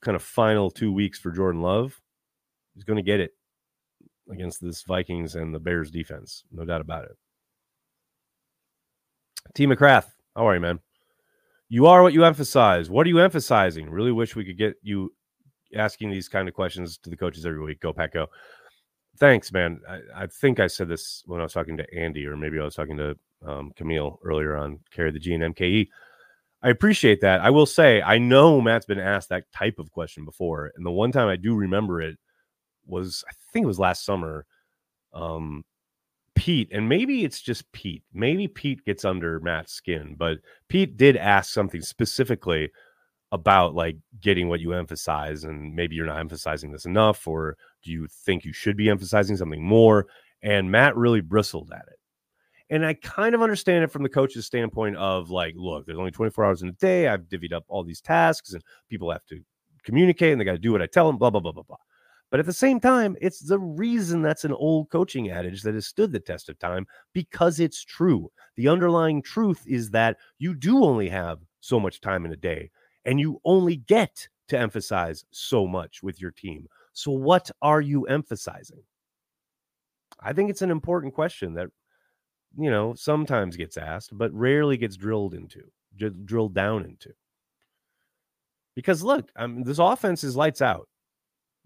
kind 0.00 0.16
of 0.16 0.22
final 0.22 0.70
two 0.70 0.90
weeks 0.90 1.18
for 1.18 1.30
Jordan 1.30 1.60
Love. 1.60 2.00
He's 2.74 2.84
going 2.84 2.96
to 2.96 3.02
get 3.02 3.20
it 3.20 3.32
against 4.30 4.62
this 4.62 4.82
Vikings 4.84 5.34
and 5.34 5.54
the 5.54 5.60
Bears 5.60 5.90
defense, 5.90 6.44
no 6.50 6.64
doubt 6.64 6.80
about 6.80 7.04
it. 7.04 7.16
T. 9.54 9.66
McCrath, 9.66 10.06
how 10.36 10.46
are 10.48 10.54
you, 10.54 10.60
man? 10.60 10.80
You 11.68 11.86
are 11.86 12.02
what 12.02 12.12
you 12.12 12.24
emphasize. 12.24 12.90
What 12.90 13.06
are 13.06 13.10
you 13.10 13.20
emphasizing? 13.20 13.90
Really 13.90 14.12
wish 14.12 14.36
we 14.36 14.44
could 14.44 14.58
get 14.58 14.74
you 14.82 15.12
asking 15.74 16.10
these 16.10 16.28
kind 16.28 16.48
of 16.48 16.54
questions 16.54 16.98
to 16.98 17.10
the 17.10 17.16
coaches 17.16 17.46
every 17.46 17.60
week. 17.60 17.80
Go 17.80 17.92
Pack 17.92 18.12
Go 18.12 18.28
thanks, 19.18 19.52
man. 19.52 19.80
I, 19.88 20.00
I, 20.14 20.26
think 20.26 20.60
I 20.60 20.66
said 20.66 20.88
this 20.88 21.22
when 21.26 21.40
I 21.40 21.44
was 21.44 21.52
talking 21.52 21.76
to 21.76 21.94
Andy, 21.94 22.26
or 22.26 22.36
maybe 22.36 22.58
I 22.58 22.64
was 22.64 22.74
talking 22.74 22.96
to 22.96 23.16
um, 23.46 23.72
Camille 23.76 24.18
earlier 24.24 24.56
on 24.56 24.80
Carry 24.90 25.10
the 25.10 25.18
G 25.18 25.34
and 25.34 25.54
MKE. 25.54 25.88
I 26.62 26.70
appreciate 26.70 27.20
that. 27.20 27.40
I 27.40 27.50
will 27.50 27.66
say, 27.66 28.00
I 28.02 28.18
know 28.18 28.60
Matt's 28.60 28.86
been 28.86 28.98
asked 28.98 29.28
that 29.28 29.50
type 29.52 29.78
of 29.78 29.90
question 29.90 30.24
before. 30.24 30.72
And 30.76 30.84
the 30.84 30.90
one 30.90 31.12
time 31.12 31.28
I 31.28 31.36
do 31.36 31.54
remember 31.54 32.00
it 32.00 32.16
was, 32.86 33.22
I 33.28 33.32
think 33.52 33.64
it 33.64 33.66
was 33.66 33.78
last 33.78 34.04
summer. 34.04 34.46
Um, 35.12 35.64
Pete, 36.34 36.68
and 36.72 36.88
maybe 36.88 37.24
it's 37.24 37.40
just 37.40 37.70
Pete. 37.72 38.02
Maybe 38.12 38.48
Pete 38.48 38.84
gets 38.84 39.04
under 39.04 39.40
Matt's 39.40 39.72
skin, 39.72 40.16
but 40.18 40.38
Pete 40.68 40.96
did 40.96 41.16
ask 41.16 41.52
something 41.52 41.80
specifically 41.80 42.70
about 43.34 43.74
like 43.74 43.96
getting 44.20 44.48
what 44.48 44.60
you 44.60 44.72
emphasize 44.72 45.42
and 45.42 45.74
maybe 45.74 45.96
you're 45.96 46.06
not 46.06 46.20
emphasizing 46.20 46.70
this 46.70 46.86
enough 46.86 47.26
or 47.26 47.56
do 47.82 47.90
you 47.90 48.06
think 48.06 48.44
you 48.44 48.52
should 48.52 48.76
be 48.76 48.88
emphasizing 48.88 49.36
something 49.36 49.62
more? 49.62 50.06
And 50.40 50.70
matt 50.70 50.96
really 50.96 51.20
bristled 51.20 51.72
at 51.74 51.82
it. 51.88 51.98
And 52.70 52.86
i 52.86 52.94
kind 52.94 53.34
of 53.34 53.42
understand 53.42 53.82
it 53.82 53.90
from 53.90 54.04
the 54.04 54.08
coach's 54.08 54.46
standpoint 54.46 54.96
of 54.96 55.30
like 55.30 55.54
look 55.56 55.84
there's 55.84 55.98
only 55.98 56.12
24 56.12 56.44
hours 56.44 56.62
in 56.62 56.68
a 56.68 56.72
day. 56.72 57.08
I've 57.08 57.22
divvied 57.22 57.52
up 57.52 57.64
all 57.66 57.82
these 57.82 58.00
tasks 58.00 58.52
and 58.52 58.62
people 58.88 59.10
have 59.10 59.26
to 59.30 59.40
communicate 59.82 60.30
and 60.30 60.40
they 60.40 60.44
got 60.44 60.52
to 60.52 60.58
do 60.58 60.70
what 60.70 60.80
i 60.80 60.86
tell 60.86 61.08
them 61.08 61.18
blah 61.18 61.30
blah 61.30 61.40
blah 61.40 61.52
blah 61.52 61.64
blah 61.64 61.76
But 62.34 62.40
at 62.40 62.46
the 62.46 62.52
same 62.52 62.80
time, 62.80 63.16
it's 63.20 63.38
the 63.38 63.60
reason 63.60 64.20
that's 64.20 64.44
an 64.44 64.50
old 64.54 64.90
coaching 64.90 65.30
adage 65.30 65.62
that 65.62 65.74
has 65.74 65.86
stood 65.86 66.10
the 66.10 66.18
test 66.18 66.48
of 66.48 66.58
time 66.58 66.84
because 67.12 67.60
it's 67.60 67.84
true. 67.84 68.28
The 68.56 68.66
underlying 68.66 69.22
truth 69.22 69.62
is 69.68 69.88
that 69.90 70.16
you 70.40 70.52
do 70.52 70.82
only 70.82 71.08
have 71.10 71.38
so 71.60 71.78
much 71.78 72.00
time 72.00 72.24
in 72.24 72.32
a 72.32 72.36
day 72.36 72.72
and 73.04 73.20
you 73.20 73.40
only 73.44 73.76
get 73.76 74.26
to 74.48 74.58
emphasize 74.58 75.24
so 75.30 75.64
much 75.64 76.02
with 76.02 76.20
your 76.20 76.32
team. 76.32 76.66
So, 76.92 77.12
what 77.12 77.52
are 77.62 77.80
you 77.80 78.02
emphasizing? 78.06 78.82
I 80.18 80.32
think 80.32 80.50
it's 80.50 80.62
an 80.62 80.72
important 80.72 81.14
question 81.14 81.54
that, 81.54 81.68
you 82.58 82.68
know, 82.68 82.94
sometimes 82.96 83.56
gets 83.56 83.76
asked, 83.76 84.10
but 84.12 84.34
rarely 84.34 84.76
gets 84.76 84.96
drilled 84.96 85.34
into, 85.34 85.70
drilled 86.24 86.54
down 86.54 86.84
into. 86.84 87.14
Because 88.74 89.04
look, 89.04 89.30
I 89.36 89.46
mean, 89.46 89.62
this 89.62 89.78
offense 89.78 90.24
is 90.24 90.34
lights 90.34 90.62
out. 90.62 90.88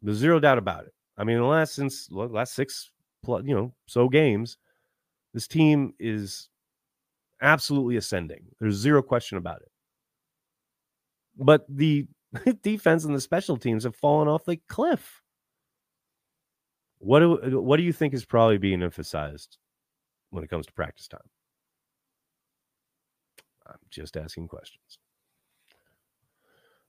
There's 0.02 0.16
zero 0.16 0.40
doubt 0.40 0.58
about 0.58 0.84
it. 0.84 0.92
I 1.16 1.24
mean, 1.24 1.38
the 1.38 1.44
last 1.44 1.74
since 1.74 2.08
last 2.10 2.54
six, 2.54 2.90
plus, 3.24 3.42
you 3.44 3.54
know, 3.54 3.74
so 3.86 4.08
games, 4.08 4.58
this 5.34 5.48
team 5.48 5.94
is 5.98 6.48
absolutely 7.42 7.96
ascending. 7.96 8.44
There's 8.60 8.76
zero 8.76 9.02
question 9.02 9.38
about 9.38 9.60
it. 9.62 9.70
But 11.36 11.64
the 11.68 12.06
defense 12.62 13.04
and 13.04 13.14
the 13.14 13.20
special 13.20 13.56
teams 13.56 13.84
have 13.84 13.96
fallen 13.96 14.28
off 14.28 14.44
the 14.44 14.58
cliff. 14.68 15.22
What 16.98 17.20
do 17.20 17.40
uh, 17.40 17.60
what 17.60 17.76
do 17.76 17.84
you 17.84 17.92
think 17.92 18.14
is 18.14 18.24
probably 18.24 18.58
being 18.58 18.82
emphasized 18.82 19.58
when 20.30 20.42
it 20.42 20.50
comes 20.50 20.66
to 20.66 20.72
practice 20.72 21.06
time? 21.08 21.20
I'm 23.66 23.78
just 23.90 24.16
asking 24.16 24.48
questions. 24.48 24.98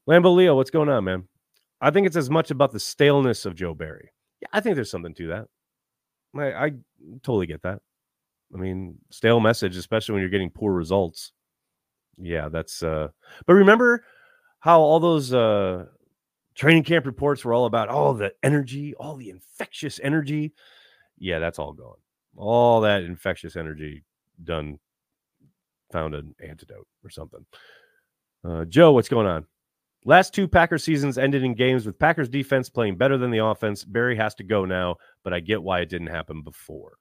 Lambo 0.08 0.34
Leo, 0.36 0.56
what's 0.56 0.72
going 0.72 0.90
on, 0.90 1.04
man? 1.04 1.28
I 1.82 1.92
think 1.92 2.08
it's 2.08 2.16
as 2.16 2.30
much 2.30 2.52
about 2.52 2.72
the 2.72 2.80
staleness 2.80 3.46
of 3.46 3.56
Joe 3.56 3.74
Barry. 3.74 4.12
Yeah, 4.42 4.50
I 4.52 4.60
think 4.60 4.76
there's 4.76 4.92
something 4.92 5.14
to 5.16 5.28
that. 5.28 5.48
I, 6.36 6.66
I 6.66 6.72
totally 7.24 7.48
get 7.48 7.64
that. 7.64 7.82
I 8.54 8.58
mean, 8.58 8.98
stale 9.12 9.40
message, 9.40 9.78
especially 9.78 10.14
when 10.14 10.22
you're 10.22 10.30
getting 10.30 10.50
poor 10.50 10.74
results. 10.74 11.32
Yeah, 12.18 12.50
that's 12.50 12.84
uh 12.84 13.10
but 13.46 13.54
remember 13.54 14.04
how 14.60 14.82
all 14.82 15.00
those 15.00 15.34
uh 15.34 15.86
training 16.56 16.84
camp 16.84 17.06
reports 17.06 17.46
were 17.46 17.54
all 17.54 17.66
about 17.66 17.88
all 17.90 18.14
the 18.14 18.34
energy, 18.44 18.94
all 18.96 19.16
the 19.16 19.30
infectious 19.30 20.00
energy. 20.04 20.54
Yeah, 21.18 21.40
that's 21.40 21.60
all 21.60 21.74
gone. 21.74 21.98
All 22.36 22.82
that 22.82 23.04
infectious 23.04 23.56
energy 23.56 24.04
done 24.44 24.80
found 25.92 26.16
an 26.16 26.36
antidote 26.40 26.88
or 27.04 27.10
something. 27.10 27.46
Uh, 28.44 28.66
Joe, 28.66 28.92
what's 28.92 29.10
going 29.10 29.28
on? 29.28 29.46
Last 30.06 30.34
two 30.34 30.48
Packers 30.48 30.84
seasons 30.84 31.18
ended 31.18 31.44
in 31.44 31.54
games 31.54 31.86
with 31.86 32.00
Packers 32.00 32.30
defense 32.30 32.70
playing 32.70 32.96
better 32.96 33.18
than 33.18 33.32
the 33.32 33.44
offense. 33.44 33.84
Barry 33.84 34.16
has 34.16 34.34
to 34.36 34.44
go 34.44 34.64
now, 34.66 34.96
but 35.24 35.34
I 35.34 35.42
get 35.42 35.62
why 35.62 35.82
it 35.82 35.90
didn't 35.90 36.08
happen 36.08 36.42
before. 36.42 36.94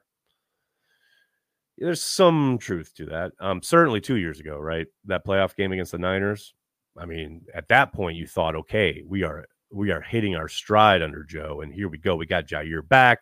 There's 1.76 2.02
some 2.02 2.58
truth 2.58 2.92
to 2.96 3.06
that. 3.06 3.32
Um, 3.38 3.62
certainly 3.62 4.00
two 4.00 4.16
years 4.16 4.40
ago, 4.40 4.58
right? 4.58 4.88
That 5.04 5.24
playoff 5.24 5.54
game 5.54 5.70
against 5.70 5.92
the 5.92 5.98
Niners. 5.98 6.54
I 6.98 7.06
mean, 7.06 7.42
at 7.54 7.68
that 7.68 7.92
point, 7.92 8.16
you 8.16 8.26
thought, 8.26 8.56
okay, 8.56 9.04
we 9.06 9.22
are 9.22 9.46
we 9.70 9.92
are 9.92 10.00
hitting 10.00 10.34
our 10.34 10.48
stride 10.48 11.02
under 11.02 11.22
Joe, 11.22 11.60
and 11.60 11.72
here 11.72 11.88
we 11.88 11.98
go. 11.98 12.16
We 12.16 12.26
got 12.26 12.46
Jaire 12.46 12.86
back. 12.86 13.20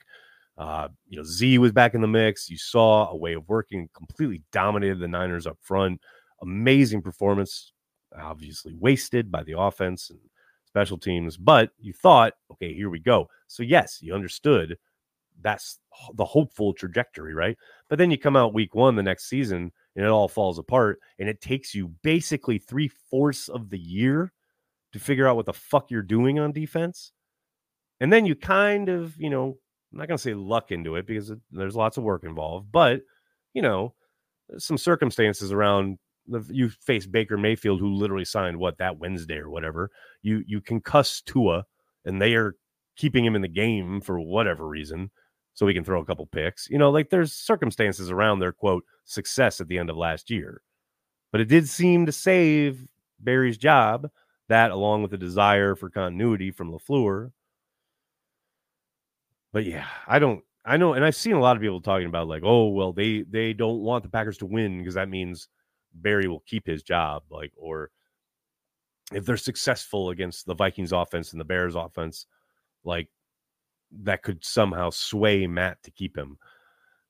Uh, 0.57 0.89
you 1.07 1.19
know, 1.19 1.25
Z 1.25 1.59
was 1.59 1.73
back 1.73 1.95
in 1.95 2.01
the 2.01 2.09
mix. 2.09 2.49
You 2.49 2.57
saw 2.57 3.11
a 3.11 3.17
way 3.17 3.35
of 3.35 3.47
working, 3.47 3.91
completely 3.95 4.43
dominated 4.53 5.01
the 5.01 5.09
Niners 5.09 5.47
up 5.47 5.59
front. 5.61 6.01
Amazing 6.41 7.03
performance 7.03 7.73
obviously 8.21 8.75
wasted 8.75 9.31
by 9.31 9.43
the 9.43 9.59
offense 9.59 10.11
and 10.11 10.19
special 10.67 10.99
teams, 10.99 11.37
but 11.37 11.71
you 11.79 11.93
thought, 11.93 12.35
okay, 12.53 12.75
here 12.75 12.91
we 12.91 12.99
go. 12.99 13.29
So, 13.47 13.63
yes, 13.63 13.99
you 14.01 14.15
understood 14.15 14.77
that's 15.43 15.79
the 16.15 16.25
hopeful 16.25 16.73
trajectory, 16.73 17.35
right? 17.35 17.57
But 17.89 17.99
then 17.99 18.11
you 18.11 18.19
come 18.19 18.37
out 18.37 18.55
week 18.55 18.75
one 18.75 18.97
the 18.97 19.03
next 19.03 19.29
season 19.29 19.73
and 19.95 20.05
it 20.05 20.11
all 20.11 20.29
falls 20.29 20.59
apart, 20.59 20.99
and 21.19 21.29
it 21.29 21.41
takes 21.41 21.75
you 21.75 21.89
basically 22.03 22.59
three 22.59 22.89
fourths 22.89 23.49
of 23.49 23.71
the 23.71 23.79
year 23.79 24.33
to 24.93 24.99
figure 24.99 25.27
out 25.27 25.37
what 25.37 25.47
the 25.47 25.53
fuck 25.53 25.91
you're 25.91 26.03
doing 26.03 26.39
on 26.39 26.53
defense. 26.53 27.13
And 28.01 28.13
then 28.13 28.27
you 28.27 28.35
kind 28.35 28.89
of, 28.89 29.15
you 29.19 29.31
know, 29.31 29.57
I'm 29.93 29.99
not 29.99 30.09
going 30.09 30.19
to 30.19 30.23
say 30.23 30.35
luck 30.35 30.73
into 30.73 30.97
it 30.97 31.07
because 31.07 31.31
it, 31.31 31.39
there's 31.51 31.77
lots 31.77 31.97
of 31.97 32.05
work 32.05 32.25
involved, 32.25 32.71
but, 32.71 33.01
you 33.55 33.63
know, 33.63 33.95
some 34.59 34.77
circumstances 34.77 35.53
around 35.53 35.99
you 36.49 36.69
face 36.69 37.07
Baker 37.07 37.37
Mayfield, 37.37 37.81
who 37.81 37.95
literally 37.95 38.25
signed 38.25 38.59
what 38.59 38.79
that 38.79 38.99
Wednesday 38.99 39.37
or 39.37 39.51
whatever. 39.51 39.91
You 40.23 40.43
you 40.47 40.61
concuss 40.61 41.25
Tua, 41.25 41.65
and 42.05 42.21
they 42.21 42.35
are 42.35 42.57
keeping 42.97 43.25
him 43.25 43.37
in 43.37 43.43
the 43.43 43.49
game 43.49 44.01
for 44.01 44.19
whatever 44.19 44.67
reason, 44.67 45.11
so 45.55 45.67
he 45.67 45.75
can 45.75 45.85
throw 45.85 46.01
a 46.01 46.05
couple 46.05 46.27
picks. 46.27 46.69
You 46.69 46.79
know, 46.79 46.91
like 46.91 47.11
there's 47.11 47.33
circumstances 47.33 48.11
around 48.11 48.39
their 48.39 48.53
quote 48.53 48.85
success 49.05 49.61
at 49.61 49.69
the 49.69 49.79
end 49.79 49.91
of 49.91 49.97
last 49.97 50.31
year, 50.31 50.63
but 51.33 51.41
it 51.41 51.47
did 51.49 51.69
seem 51.69 52.07
to 52.07 52.13
save 52.13 52.87
Barry's 53.21 53.59
job. 53.59 54.09
That, 54.49 54.71
along 54.71 55.03
with 55.03 55.11
the 55.11 55.19
desire 55.19 55.75
for 55.75 55.91
continuity 55.91 56.53
from 56.53 56.71
LaFleur. 56.71 57.33
But 59.53 59.65
yeah, 59.65 59.87
I 60.07 60.19
don't. 60.21 60.45
I 60.65 60.77
know, 60.77 60.95
and 60.95 61.05
I've 61.05 61.17
seen 61.17 61.35
a 61.35 61.41
lot 61.41 61.57
of 61.57 61.63
people 61.63 61.81
talking 61.81 62.07
about 62.07 62.29
like, 62.29 62.43
oh 62.45 62.69
well, 62.69 62.93
they 62.93 63.23
they 63.23 63.53
don't 63.53 63.81
want 63.81 64.03
the 64.05 64.11
Packers 64.11 64.39
to 64.39 64.47
win 64.47 64.79
because 64.79 64.95
that 64.95 65.09
means 65.09 65.49
Barry 66.03 66.29
will 66.29 66.45
keep 66.47 66.67
his 66.67 66.83
job, 66.83 67.23
like, 67.31 67.53
or 67.57 67.91
if 69.13 69.25
they're 69.25 69.37
successful 69.37 70.11
against 70.11 70.47
the 70.47 70.55
Vikings 70.55 70.93
offense 70.93 71.33
and 71.33 71.41
the 71.41 71.45
Bears 71.45 71.75
offense, 71.75 72.27
like 72.85 73.09
that 73.93 74.23
could 74.23 74.45
somehow 74.45 74.91
sway 74.91 75.47
Matt 75.47 75.83
to 75.85 75.91
keep 75.91 76.17
him. 76.17 76.39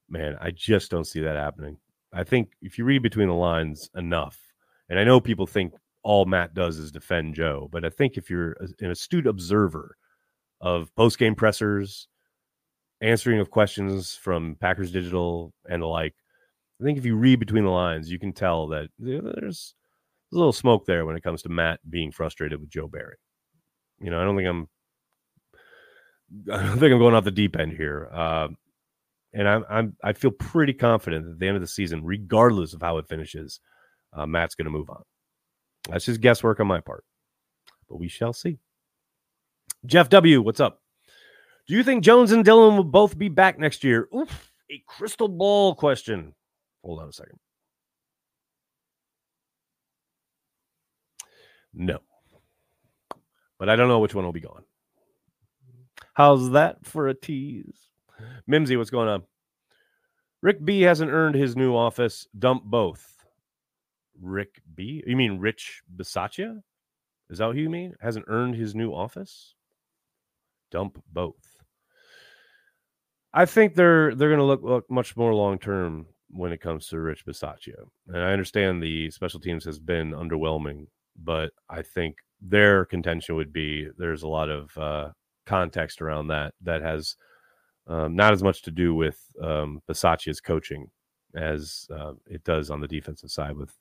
Man, 0.09 0.37
I 0.40 0.51
just 0.51 0.90
don't 0.90 1.07
see 1.07 1.20
that 1.20 1.37
happening. 1.37 1.79
I 2.12 2.25
think 2.25 2.53
if 2.62 2.79
you 2.79 2.85
read 2.85 3.03
between 3.03 3.29
the 3.29 3.35
lines 3.35 3.90
enough, 3.94 4.38
and 4.88 4.99
I 4.99 5.05
know 5.05 5.20
people 5.20 5.46
think 5.46 5.75
all 6.03 6.25
Matt 6.27 6.55
does 6.55 6.79
is 6.79 6.92
defend 6.92 7.35
Joe, 7.35 7.68
but 7.72 7.85
I 7.85 7.90
think 7.90 8.16
if 8.16 8.31
you're 8.31 8.57
an 8.81 8.90
astute 8.90 9.27
observer 9.27 9.96
of 10.61 10.94
post 10.94 11.18
game 11.18 11.35
pressers, 11.35 12.09
answering 13.01 13.40
of 13.40 13.51
questions 13.51 14.14
from 14.14 14.57
Packers 14.61 14.92
Digital 14.92 15.53
and 15.68 15.83
the 15.83 15.87
like, 15.87 16.14
I 16.81 16.85
think 16.85 16.99
if 16.99 17.07
you 17.07 17.17
read 17.17 17.41
between 17.41 17.65
the 17.65 17.71
lines, 17.71 18.11
you 18.11 18.19
can 18.19 18.33
tell 18.33 18.69
that 18.69 18.89
there's 18.99 19.75
a 20.33 20.37
little 20.37 20.53
smoke 20.53 20.85
there 20.87 21.07
when 21.07 21.17
it 21.17 21.23
comes 21.23 21.43
to 21.43 21.49
Matt 21.49 21.81
being 21.89 22.12
frustrated 22.12 22.61
with 22.61 22.71
Joe 22.71 22.89
Barry. 22.89 23.17
You 23.99 24.11
know, 24.11 24.21
I 24.21 24.25
don't 24.25 24.37
think 24.37 24.49
I'm, 24.49 24.69
I 26.53 26.67
don't 26.67 26.79
think 26.79 26.93
I'm 26.93 26.99
going 26.99 27.15
off 27.15 27.25
the 27.25 27.31
deep 27.31 27.57
end 27.57 27.73
here. 27.73 28.11
Uh, 28.12 28.49
and 29.33 29.49
I'm, 29.49 29.65
I'm, 29.69 29.97
I 30.03 30.12
feel 30.12 30.31
pretty 30.31 30.75
confident 30.75 31.25
that 31.25 31.33
at 31.33 31.39
the 31.39 31.47
end 31.47 31.57
of 31.57 31.62
the 31.62 31.69
season, 31.69 32.05
regardless 32.05 32.75
of 32.75 32.83
how 32.83 32.99
it 32.99 33.09
finishes, 33.09 33.61
uh, 34.12 34.27
Matt's 34.27 34.55
going 34.55 34.65
to 34.67 34.71
move 34.71 34.91
on. 34.91 35.03
That's 35.89 36.07
just 36.07 36.21
guesswork 36.21 36.61
on 36.61 36.67
my 36.67 36.81
part, 36.81 37.05
but 37.89 37.99
we 37.99 38.09
shall 38.09 38.33
see. 38.33 38.59
Jeff 39.85 40.09
W, 40.09 40.43
what's 40.43 40.61
up? 40.61 40.81
Do 41.69 41.75
you 41.75 41.83
think 41.83 42.05
Jones 42.05 42.33
and 42.33 42.45
Dillon 42.45 42.77
will 42.77 42.85
both 42.85 43.19
be 43.19 43.29
back 43.29 43.59
next 43.59 43.85
year? 43.85 44.09
Oof, 44.15 44.53
a 44.71 44.83
crystal 44.87 45.29
ball 45.29 45.75
question. 45.75 46.35
Hold 46.87 47.01
on 47.01 47.09
a 47.09 47.12
second. 47.12 47.40
No. 51.75 51.99
But 53.59 53.68
I 53.68 53.75
don't 53.75 53.88
know 53.88 53.99
which 53.99 54.14
one 54.14 54.25
will 54.25 54.33
be 54.33 54.40
gone. 54.40 54.62
How's 56.14 56.53
that 56.53 56.87
for 56.87 57.09
a 57.09 57.14
tease? 57.14 57.90
Mimsy, 58.46 58.77
what's 58.77 58.90
going 58.90 59.09
on? 59.09 59.25
Rick 60.42 60.64
B 60.64 60.83
hasn't 60.83 61.11
earned 61.11 61.35
his 61.35 61.57
new 61.57 61.75
office. 61.75 62.29
Dump 62.38 62.62
both. 62.62 63.05
Rick 64.22 64.62
B? 64.72 65.03
You 65.05 65.16
mean 65.16 65.40
Rich 65.40 65.83
Bisaccia? 65.94 66.61
Is 67.31 67.38
that 67.38 67.49
what 67.49 67.57
you 67.57 67.68
mean? 67.68 67.94
Hasn't 68.01 68.27
earned 68.29 68.55
his 68.55 68.77
new 68.77 68.92
office? 68.92 69.57
Dump 70.70 71.03
both. 71.12 71.57
I 73.35 73.44
think 73.44 73.75
they're 73.75 74.14
they're 74.14 74.29
going 74.29 74.38
to 74.38 74.44
look, 74.44 74.62
look 74.62 74.88
much 74.88 75.16
more 75.16 75.35
long 75.35 75.59
term 75.59 76.07
when 76.31 76.53
it 76.53 76.61
comes 76.61 76.89
to 76.89 77.01
Rich 77.01 77.25
Bisaccia. 77.27 77.87
And 78.09 78.19
I 78.19 78.33
understand 78.33 78.83
the 78.83 79.11
special 79.11 79.41
teams 79.41 79.65
has 79.65 79.79
been 79.79 80.12
underwhelming, 80.12 80.87
but 81.17 81.53
I 81.69 81.83
think 81.83 82.17
their 82.41 82.85
contention 82.85 83.37
would 83.37 83.53
be 83.53 83.89
there's 83.97 84.23
a 84.23 84.29
lot 84.29 84.49
of 84.51 84.77
uh, 84.77 85.11
context 85.47 86.03
around 86.03 86.29
that 86.29 86.55
that 86.62 86.83
has 86.83 87.17
um, 87.87 88.17
not 88.17 88.33
as 88.33 88.43
much 88.43 88.62
to 88.62 88.71
do 88.71 88.95
with 88.95 89.19
um, 89.43 89.81
Bisaccia's 89.89 90.41
coaching 90.41 90.91
as 91.35 91.87
uh, 91.95 92.12
it 92.27 92.43
does 92.45 92.71
on 92.71 92.81
the 92.81 92.89
defensive 92.89 93.31
side 93.31 93.57
with 93.57 93.73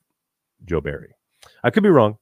Joe 0.64 0.80
Barry. 0.80 1.14
I 1.64 1.70
could 1.70 1.82
be 1.82 1.88
wrong, 1.88 2.18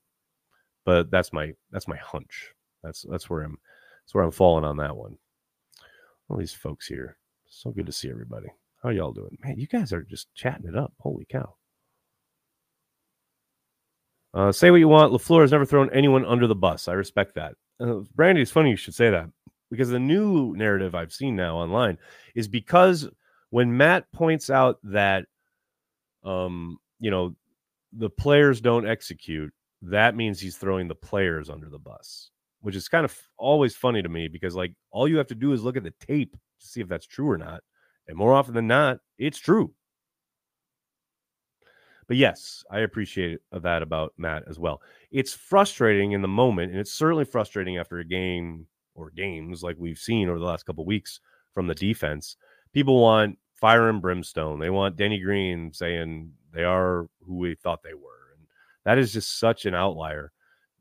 but 0.84 1.10
that's 1.10 1.32
my 1.32 1.52
that's 1.70 1.88
my 1.88 1.96
hunch. 1.96 2.52
That's 2.82 3.04
that's 3.08 3.28
where 3.28 3.42
I'm 3.42 3.58
that's 4.04 4.14
where 4.14 4.24
I'm 4.24 4.30
falling 4.32 4.64
on 4.64 4.76
that 4.78 4.96
one. 4.96 5.16
All 6.28 6.36
these 6.36 6.52
folks 6.52 6.86
here. 6.86 7.18
So 7.46 7.70
good 7.70 7.86
to 7.86 7.92
see 7.92 8.10
everybody. 8.10 8.48
How 8.84 8.90
y'all 8.90 9.12
doing? 9.12 9.38
Man, 9.42 9.58
you 9.58 9.66
guys 9.66 9.94
are 9.94 10.02
just 10.02 10.32
chatting 10.34 10.68
it 10.68 10.76
up. 10.76 10.92
Holy 11.00 11.24
cow. 11.24 11.54
Uh, 14.34 14.52
say 14.52 14.70
what 14.70 14.76
you 14.76 14.88
want. 14.88 15.10
LaFleur 15.10 15.40
has 15.40 15.52
never 15.52 15.64
thrown 15.64 15.88
anyone 15.90 16.26
under 16.26 16.46
the 16.46 16.54
bus. 16.54 16.86
I 16.86 16.92
respect 16.92 17.34
that. 17.36 17.54
Uh, 17.80 18.00
Brandy, 18.14 18.42
it's 18.42 18.50
funny 18.50 18.68
you 18.68 18.76
should 18.76 18.94
say 18.94 19.08
that 19.08 19.30
because 19.70 19.88
the 19.88 19.98
new 19.98 20.54
narrative 20.54 20.94
I've 20.94 21.14
seen 21.14 21.34
now 21.34 21.56
online 21.56 21.96
is 22.34 22.46
because 22.46 23.08
when 23.48 23.74
Matt 23.74 24.12
points 24.12 24.50
out 24.50 24.78
that 24.84 25.24
um 26.22 26.78
you 27.00 27.10
know 27.10 27.34
the 27.92 28.10
players 28.10 28.60
don't 28.60 28.86
execute, 28.86 29.52
that 29.80 30.14
means 30.14 30.40
he's 30.40 30.58
throwing 30.58 30.88
the 30.88 30.94
players 30.94 31.48
under 31.48 31.70
the 31.70 31.78
bus, 31.78 32.30
which 32.60 32.76
is 32.76 32.88
kind 32.88 33.06
of 33.06 33.18
always 33.38 33.74
funny 33.74 34.02
to 34.02 34.10
me 34.10 34.28
because 34.28 34.54
like 34.54 34.74
all 34.90 35.08
you 35.08 35.16
have 35.16 35.28
to 35.28 35.34
do 35.34 35.52
is 35.52 35.62
look 35.62 35.78
at 35.78 35.84
the 35.84 35.94
tape 36.06 36.32
to 36.32 36.66
see 36.66 36.82
if 36.82 36.88
that's 36.88 37.06
true 37.06 37.30
or 37.30 37.38
not. 37.38 37.62
And 38.06 38.16
more 38.16 38.34
often 38.34 38.54
than 38.54 38.66
not, 38.66 38.98
it's 39.18 39.38
true. 39.38 39.72
But 42.06 42.16
yes, 42.16 42.64
I 42.70 42.80
appreciate 42.80 43.38
uh, 43.50 43.60
that 43.60 43.82
about 43.82 44.12
Matt 44.18 44.44
as 44.48 44.58
well. 44.58 44.82
It's 45.10 45.32
frustrating 45.32 46.12
in 46.12 46.22
the 46.22 46.28
moment, 46.28 46.72
and 46.72 46.80
it's 46.80 46.92
certainly 46.92 47.24
frustrating 47.24 47.78
after 47.78 47.98
a 47.98 48.04
game 48.04 48.66
or 48.94 49.10
games 49.10 49.62
like 49.62 49.76
we've 49.78 49.98
seen 49.98 50.28
over 50.28 50.38
the 50.38 50.44
last 50.44 50.66
couple 50.66 50.84
weeks 50.84 51.20
from 51.54 51.66
the 51.66 51.74
defense. 51.74 52.36
People 52.72 53.00
want 53.00 53.38
fire 53.54 53.88
and 53.88 54.02
brimstone. 54.02 54.58
They 54.58 54.70
want 54.70 54.96
Denny 54.96 55.20
Green 55.20 55.72
saying 55.72 56.32
they 56.52 56.64
are 56.64 57.06
who 57.26 57.36
we 57.36 57.54
thought 57.54 57.82
they 57.82 57.94
were. 57.94 58.34
And 58.36 58.46
that 58.84 58.98
is 58.98 59.12
just 59.12 59.38
such 59.38 59.64
an 59.64 59.74
outlier. 59.74 60.32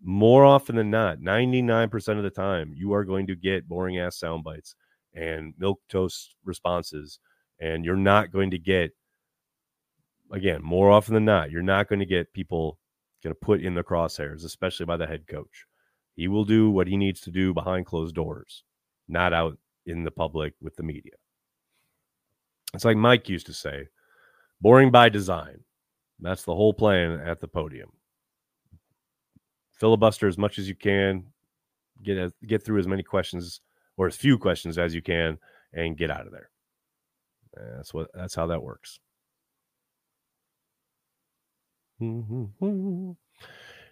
More 0.02 0.44
often 0.44 0.76
than 0.76 0.92
not, 0.92 1.20
99% 1.20 2.18
of 2.18 2.24
the 2.24 2.30
time, 2.30 2.74
you 2.76 2.94
are 2.94 3.06
going 3.06 3.28
to 3.28 3.36
get 3.36 3.70
boring 3.70 4.00
ass 4.00 4.18
sound 4.18 4.44
bites 4.44 4.76
and 5.14 5.54
milk 5.58 5.80
toast 5.90 6.36
responses. 6.44 7.20
And 7.60 7.86
you're 7.86 7.96
not 7.96 8.32
going 8.32 8.52
to 8.52 8.60
get, 8.60 8.92
again, 10.32 10.62
more 10.64 10.92
often 10.92 11.14
than 11.14 11.26
not, 11.26 11.52
you're 11.52 11.62
not 11.62 11.88
going 11.88 12.00
to 12.00 12.06
get 12.06 12.34
people 12.34 12.80
going 13.24 13.34
to 13.34 13.40
put 13.40 13.62
in 13.62 13.74
the 13.74 13.84
crosshairs, 13.84 14.44
especially 14.44 14.86
by 14.86 14.98
the 14.98 15.08
head 15.08 15.28
coach. 15.28 15.66
He 16.16 16.28
will 16.28 16.46
do 16.46 16.70
what 16.70 16.88
he 16.88 16.98
needs 16.98 17.22
to 17.22 17.32
do 17.32 17.54
behind 17.54 17.86
closed 17.86 18.16
doors, 18.16 18.64
not 19.08 19.34
out 19.34 19.58
in 19.86 20.04
the 20.04 20.12
public 20.12 20.54
with 20.62 20.76
the 20.76 20.84
media. 20.84 21.14
It's 22.74 22.86
like 22.86 22.98
Mike 22.98 23.30
used 23.30 23.46
to 23.48 23.54
say 23.54 23.88
boring 24.62 24.92
by 24.92 25.10
design. 25.10 25.60
That's 26.20 26.44
the 26.44 26.56
whole 26.56 26.74
plan 26.74 27.20
at 27.20 27.40
the 27.40 27.48
podium. 27.48 27.92
Filibuster 29.74 30.28
as 30.28 30.38
much 30.38 30.58
as 30.58 30.70
you 30.70 30.76
can, 30.76 31.26
get 32.02 32.18
a, 32.18 32.32
get 32.46 32.64
through 32.64 32.80
as 32.80 32.88
many 32.88 33.04
questions 33.04 33.62
or 33.98 34.08
as 34.08 34.16
few 34.16 34.38
questions 34.38 34.78
as 34.78 34.94
you 34.94 35.02
can, 35.02 35.38
and 35.74 35.98
get 35.98 36.12
out 36.12 36.26
of 36.26 36.32
there. 36.32 36.50
That's 37.54 37.94
what. 37.94 38.08
That's 38.14 38.36
how 38.36 38.48
that 38.48 38.64
works. 38.64 39.00
Mm-hmm. 42.02 43.12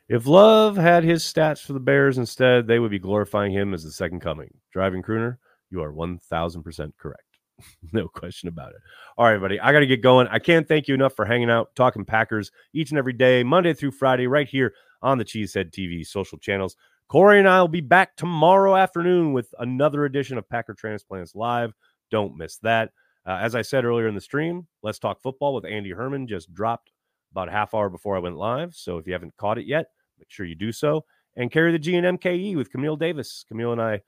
If 0.09 0.27
Love 0.27 0.75
had 0.75 1.03
his 1.03 1.23
stats 1.23 1.61
for 1.61 1.73
the 1.73 1.79
Bears 1.79 2.17
instead, 2.17 2.67
they 2.67 2.79
would 2.79 2.91
be 2.91 2.99
glorifying 2.99 3.53
him 3.53 3.73
as 3.73 3.83
the 3.83 3.91
second 3.91 4.19
coming. 4.19 4.53
Driving 4.73 5.01
crooner, 5.01 5.37
you 5.69 5.81
are 5.81 5.93
1000% 5.93 6.91
correct. 6.97 7.23
no 7.93 8.07
question 8.07 8.49
about 8.49 8.71
it. 8.71 8.81
All 9.17 9.25
right, 9.25 9.39
buddy. 9.39 9.59
I 9.59 9.71
got 9.71 9.79
to 9.79 9.85
get 9.85 10.01
going. 10.01 10.27
I 10.29 10.39
can't 10.39 10.67
thank 10.67 10.87
you 10.87 10.95
enough 10.95 11.15
for 11.15 11.25
hanging 11.25 11.49
out, 11.49 11.73
talking 11.75 12.05
Packers 12.05 12.51
each 12.73 12.91
and 12.91 12.97
every 12.97 13.13
day, 13.13 13.43
Monday 13.43 13.73
through 13.73 13.91
Friday, 13.91 14.27
right 14.27 14.47
here 14.47 14.73
on 15.01 15.17
the 15.17 15.25
Cheesehead 15.25 15.71
TV 15.71 16.05
social 16.05 16.37
channels. 16.37 16.75
Corey 17.11 17.39
and 17.39 17.47
I 17.49 17.59
will 17.59 17.67
be 17.67 17.81
back 17.81 18.15
tomorrow 18.15 18.75
afternoon 18.75 19.33
with 19.33 19.53
another 19.59 20.05
edition 20.05 20.37
of 20.37 20.47
Packer 20.47 20.73
Transplants 20.73 21.35
Live. 21.35 21.73
Don't 22.09 22.37
miss 22.37 22.57
that. 22.59 22.91
Uh, 23.25 23.37
as 23.41 23.53
I 23.53 23.61
said 23.61 23.83
earlier 23.83 24.07
in 24.07 24.15
the 24.15 24.21
stream, 24.21 24.65
Let's 24.81 24.97
Talk 24.97 25.21
Football 25.21 25.53
with 25.53 25.65
Andy 25.65 25.91
Herman 25.91 26.25
just 26.25 26.53
dropped 26.53 26.91
about 27.31 27.49
a 27.49 27.51
half 27.51 27.73
hour 27.73 27.89
before 27.89 28.15
I 28.15 28.19
went 28.19 28.37
live. 28.37 28.73
So 28.73 28.97
if 28.97 29.07
you 29.07 29.13
haven't 29.13 29.35
caught 29.35 29.57
it 29.57 29.65
yet, 29.65 29.87
Make 30.21 30.29
sure 30.29 30.45
you 30.45 30.55
do 30.55 30.71
so. 30.71 31.03
And 31.35 31.51
carry 31.51 31.71
the 31.71 31.79
G 31.79 31.95
and 31.95 32.19
MKE 32.19 32.55
with 32.55 32.71
Camille 32.71 32.95
Davis. 32.95 33.43
Camille 33.47 33.71
and 33.71 33.81
I 33.81 34.01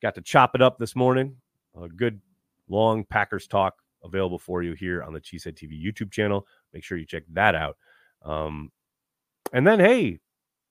got 0.00 0.14
to 0.14 0.22
chop 0.22 0.54
it 0.54 0.62
up 0.62 0.78
this 0.78 0.94
morning. 0.94 1.36
A 1.82 1.88
good 1.88 2.20
long 2.68 3.04
Packers 3.04 3.48
talk 3.48 3.74
available 4.04 4.38
for 4.38 4.62
you 4.62 4.74
here 4.74 5.02
on 5.02 5.12
the 5.12 5.20
Cheesehead 5.20 5.56
TV 5.56 5.84
YouTube 5.84 6.12
channel. 6.12 6.46
Make 6.72 6.84
sure 6.84 6.96
you 6.96 7.04
check 7.04 7.24
that 7.32 7.56
out. 7.56 7.76
Um, 8.24 8.70
and 9.52 9.66
then, 9.66 9.80
hey, 9.80 10.20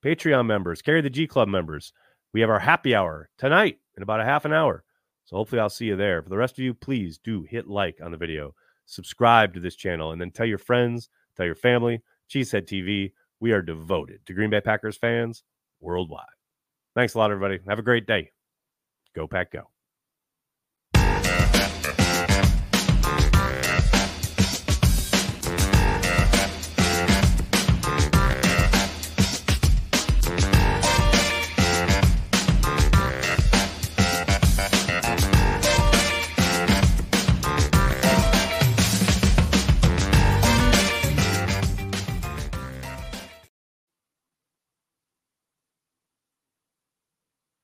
Patreon 0.04 0.46
members, 0.46 0.82
carry 0.82 1.02
the 1.02 1.10
G 1.10 1.28
Club 1.28 1.48
members, 1.48 1.94
we 2.34 2.42
have 2.42 2.50
our 2.50 2.60
happy 2.60 2.96
hour 2.96 3.30
tonight 3.38 3.80
in 3.98 4.04
about 4.04 4.22
a 4.22 4.26
half 4.26 4.46
an 4.46 4.54
hour. 4.54 4.84
So 5.26 5.36
hopefully 5.36 5.60
I'll 5.60 5.70
see 5.70 5.86
you 5.86 5.96
there. 5.96 6.22
For 6.22 6.30
the 6.30 6.38
rest 6.38 6.58
of 6.58 6.64
you, 6.64 6.74
please 6.74 7.20
do 7.24 7.44
hit 7.44 7.68
like 7.68 8.00
on 8.04 8.12
the 8.12 8.18
video, 8.18 8.56
subscribe 8.86 9.54
to 9.54 9.60
this 9.60 9.76
channel, 9.76 10.12
and 10.12 10.22
then 10.22 10.32
tell 10.32 10.46
your 10.46 10.58
friends, 10.58 11.10
tell 11.36 11.46
your 11.46 11.56
family, 11.56 12.02
Cheesehead 12.30 12.68
TV. 12.68 13.12
We 13.40 13.52
are 13.52 13.62
devoted 13.62 14.26
to 14.26 14.34
Green 14.34 14.50
Bay 14.50 14.62
Packers 14.62 14.98
fans 14.98 15.44
worldwide. 15.80 16.26
Thanks 16.96 17.14
a 17.14 17.18
lot, 17.18 17.32
everybody. 17.32 17.60
Have 17.68 17.80
a 17.80 17.84
great 17.84 18.06
day. 18.06 18.32
Go, 19.16 19.28
Pack, 19.28 19.52
go. 19.52 19.70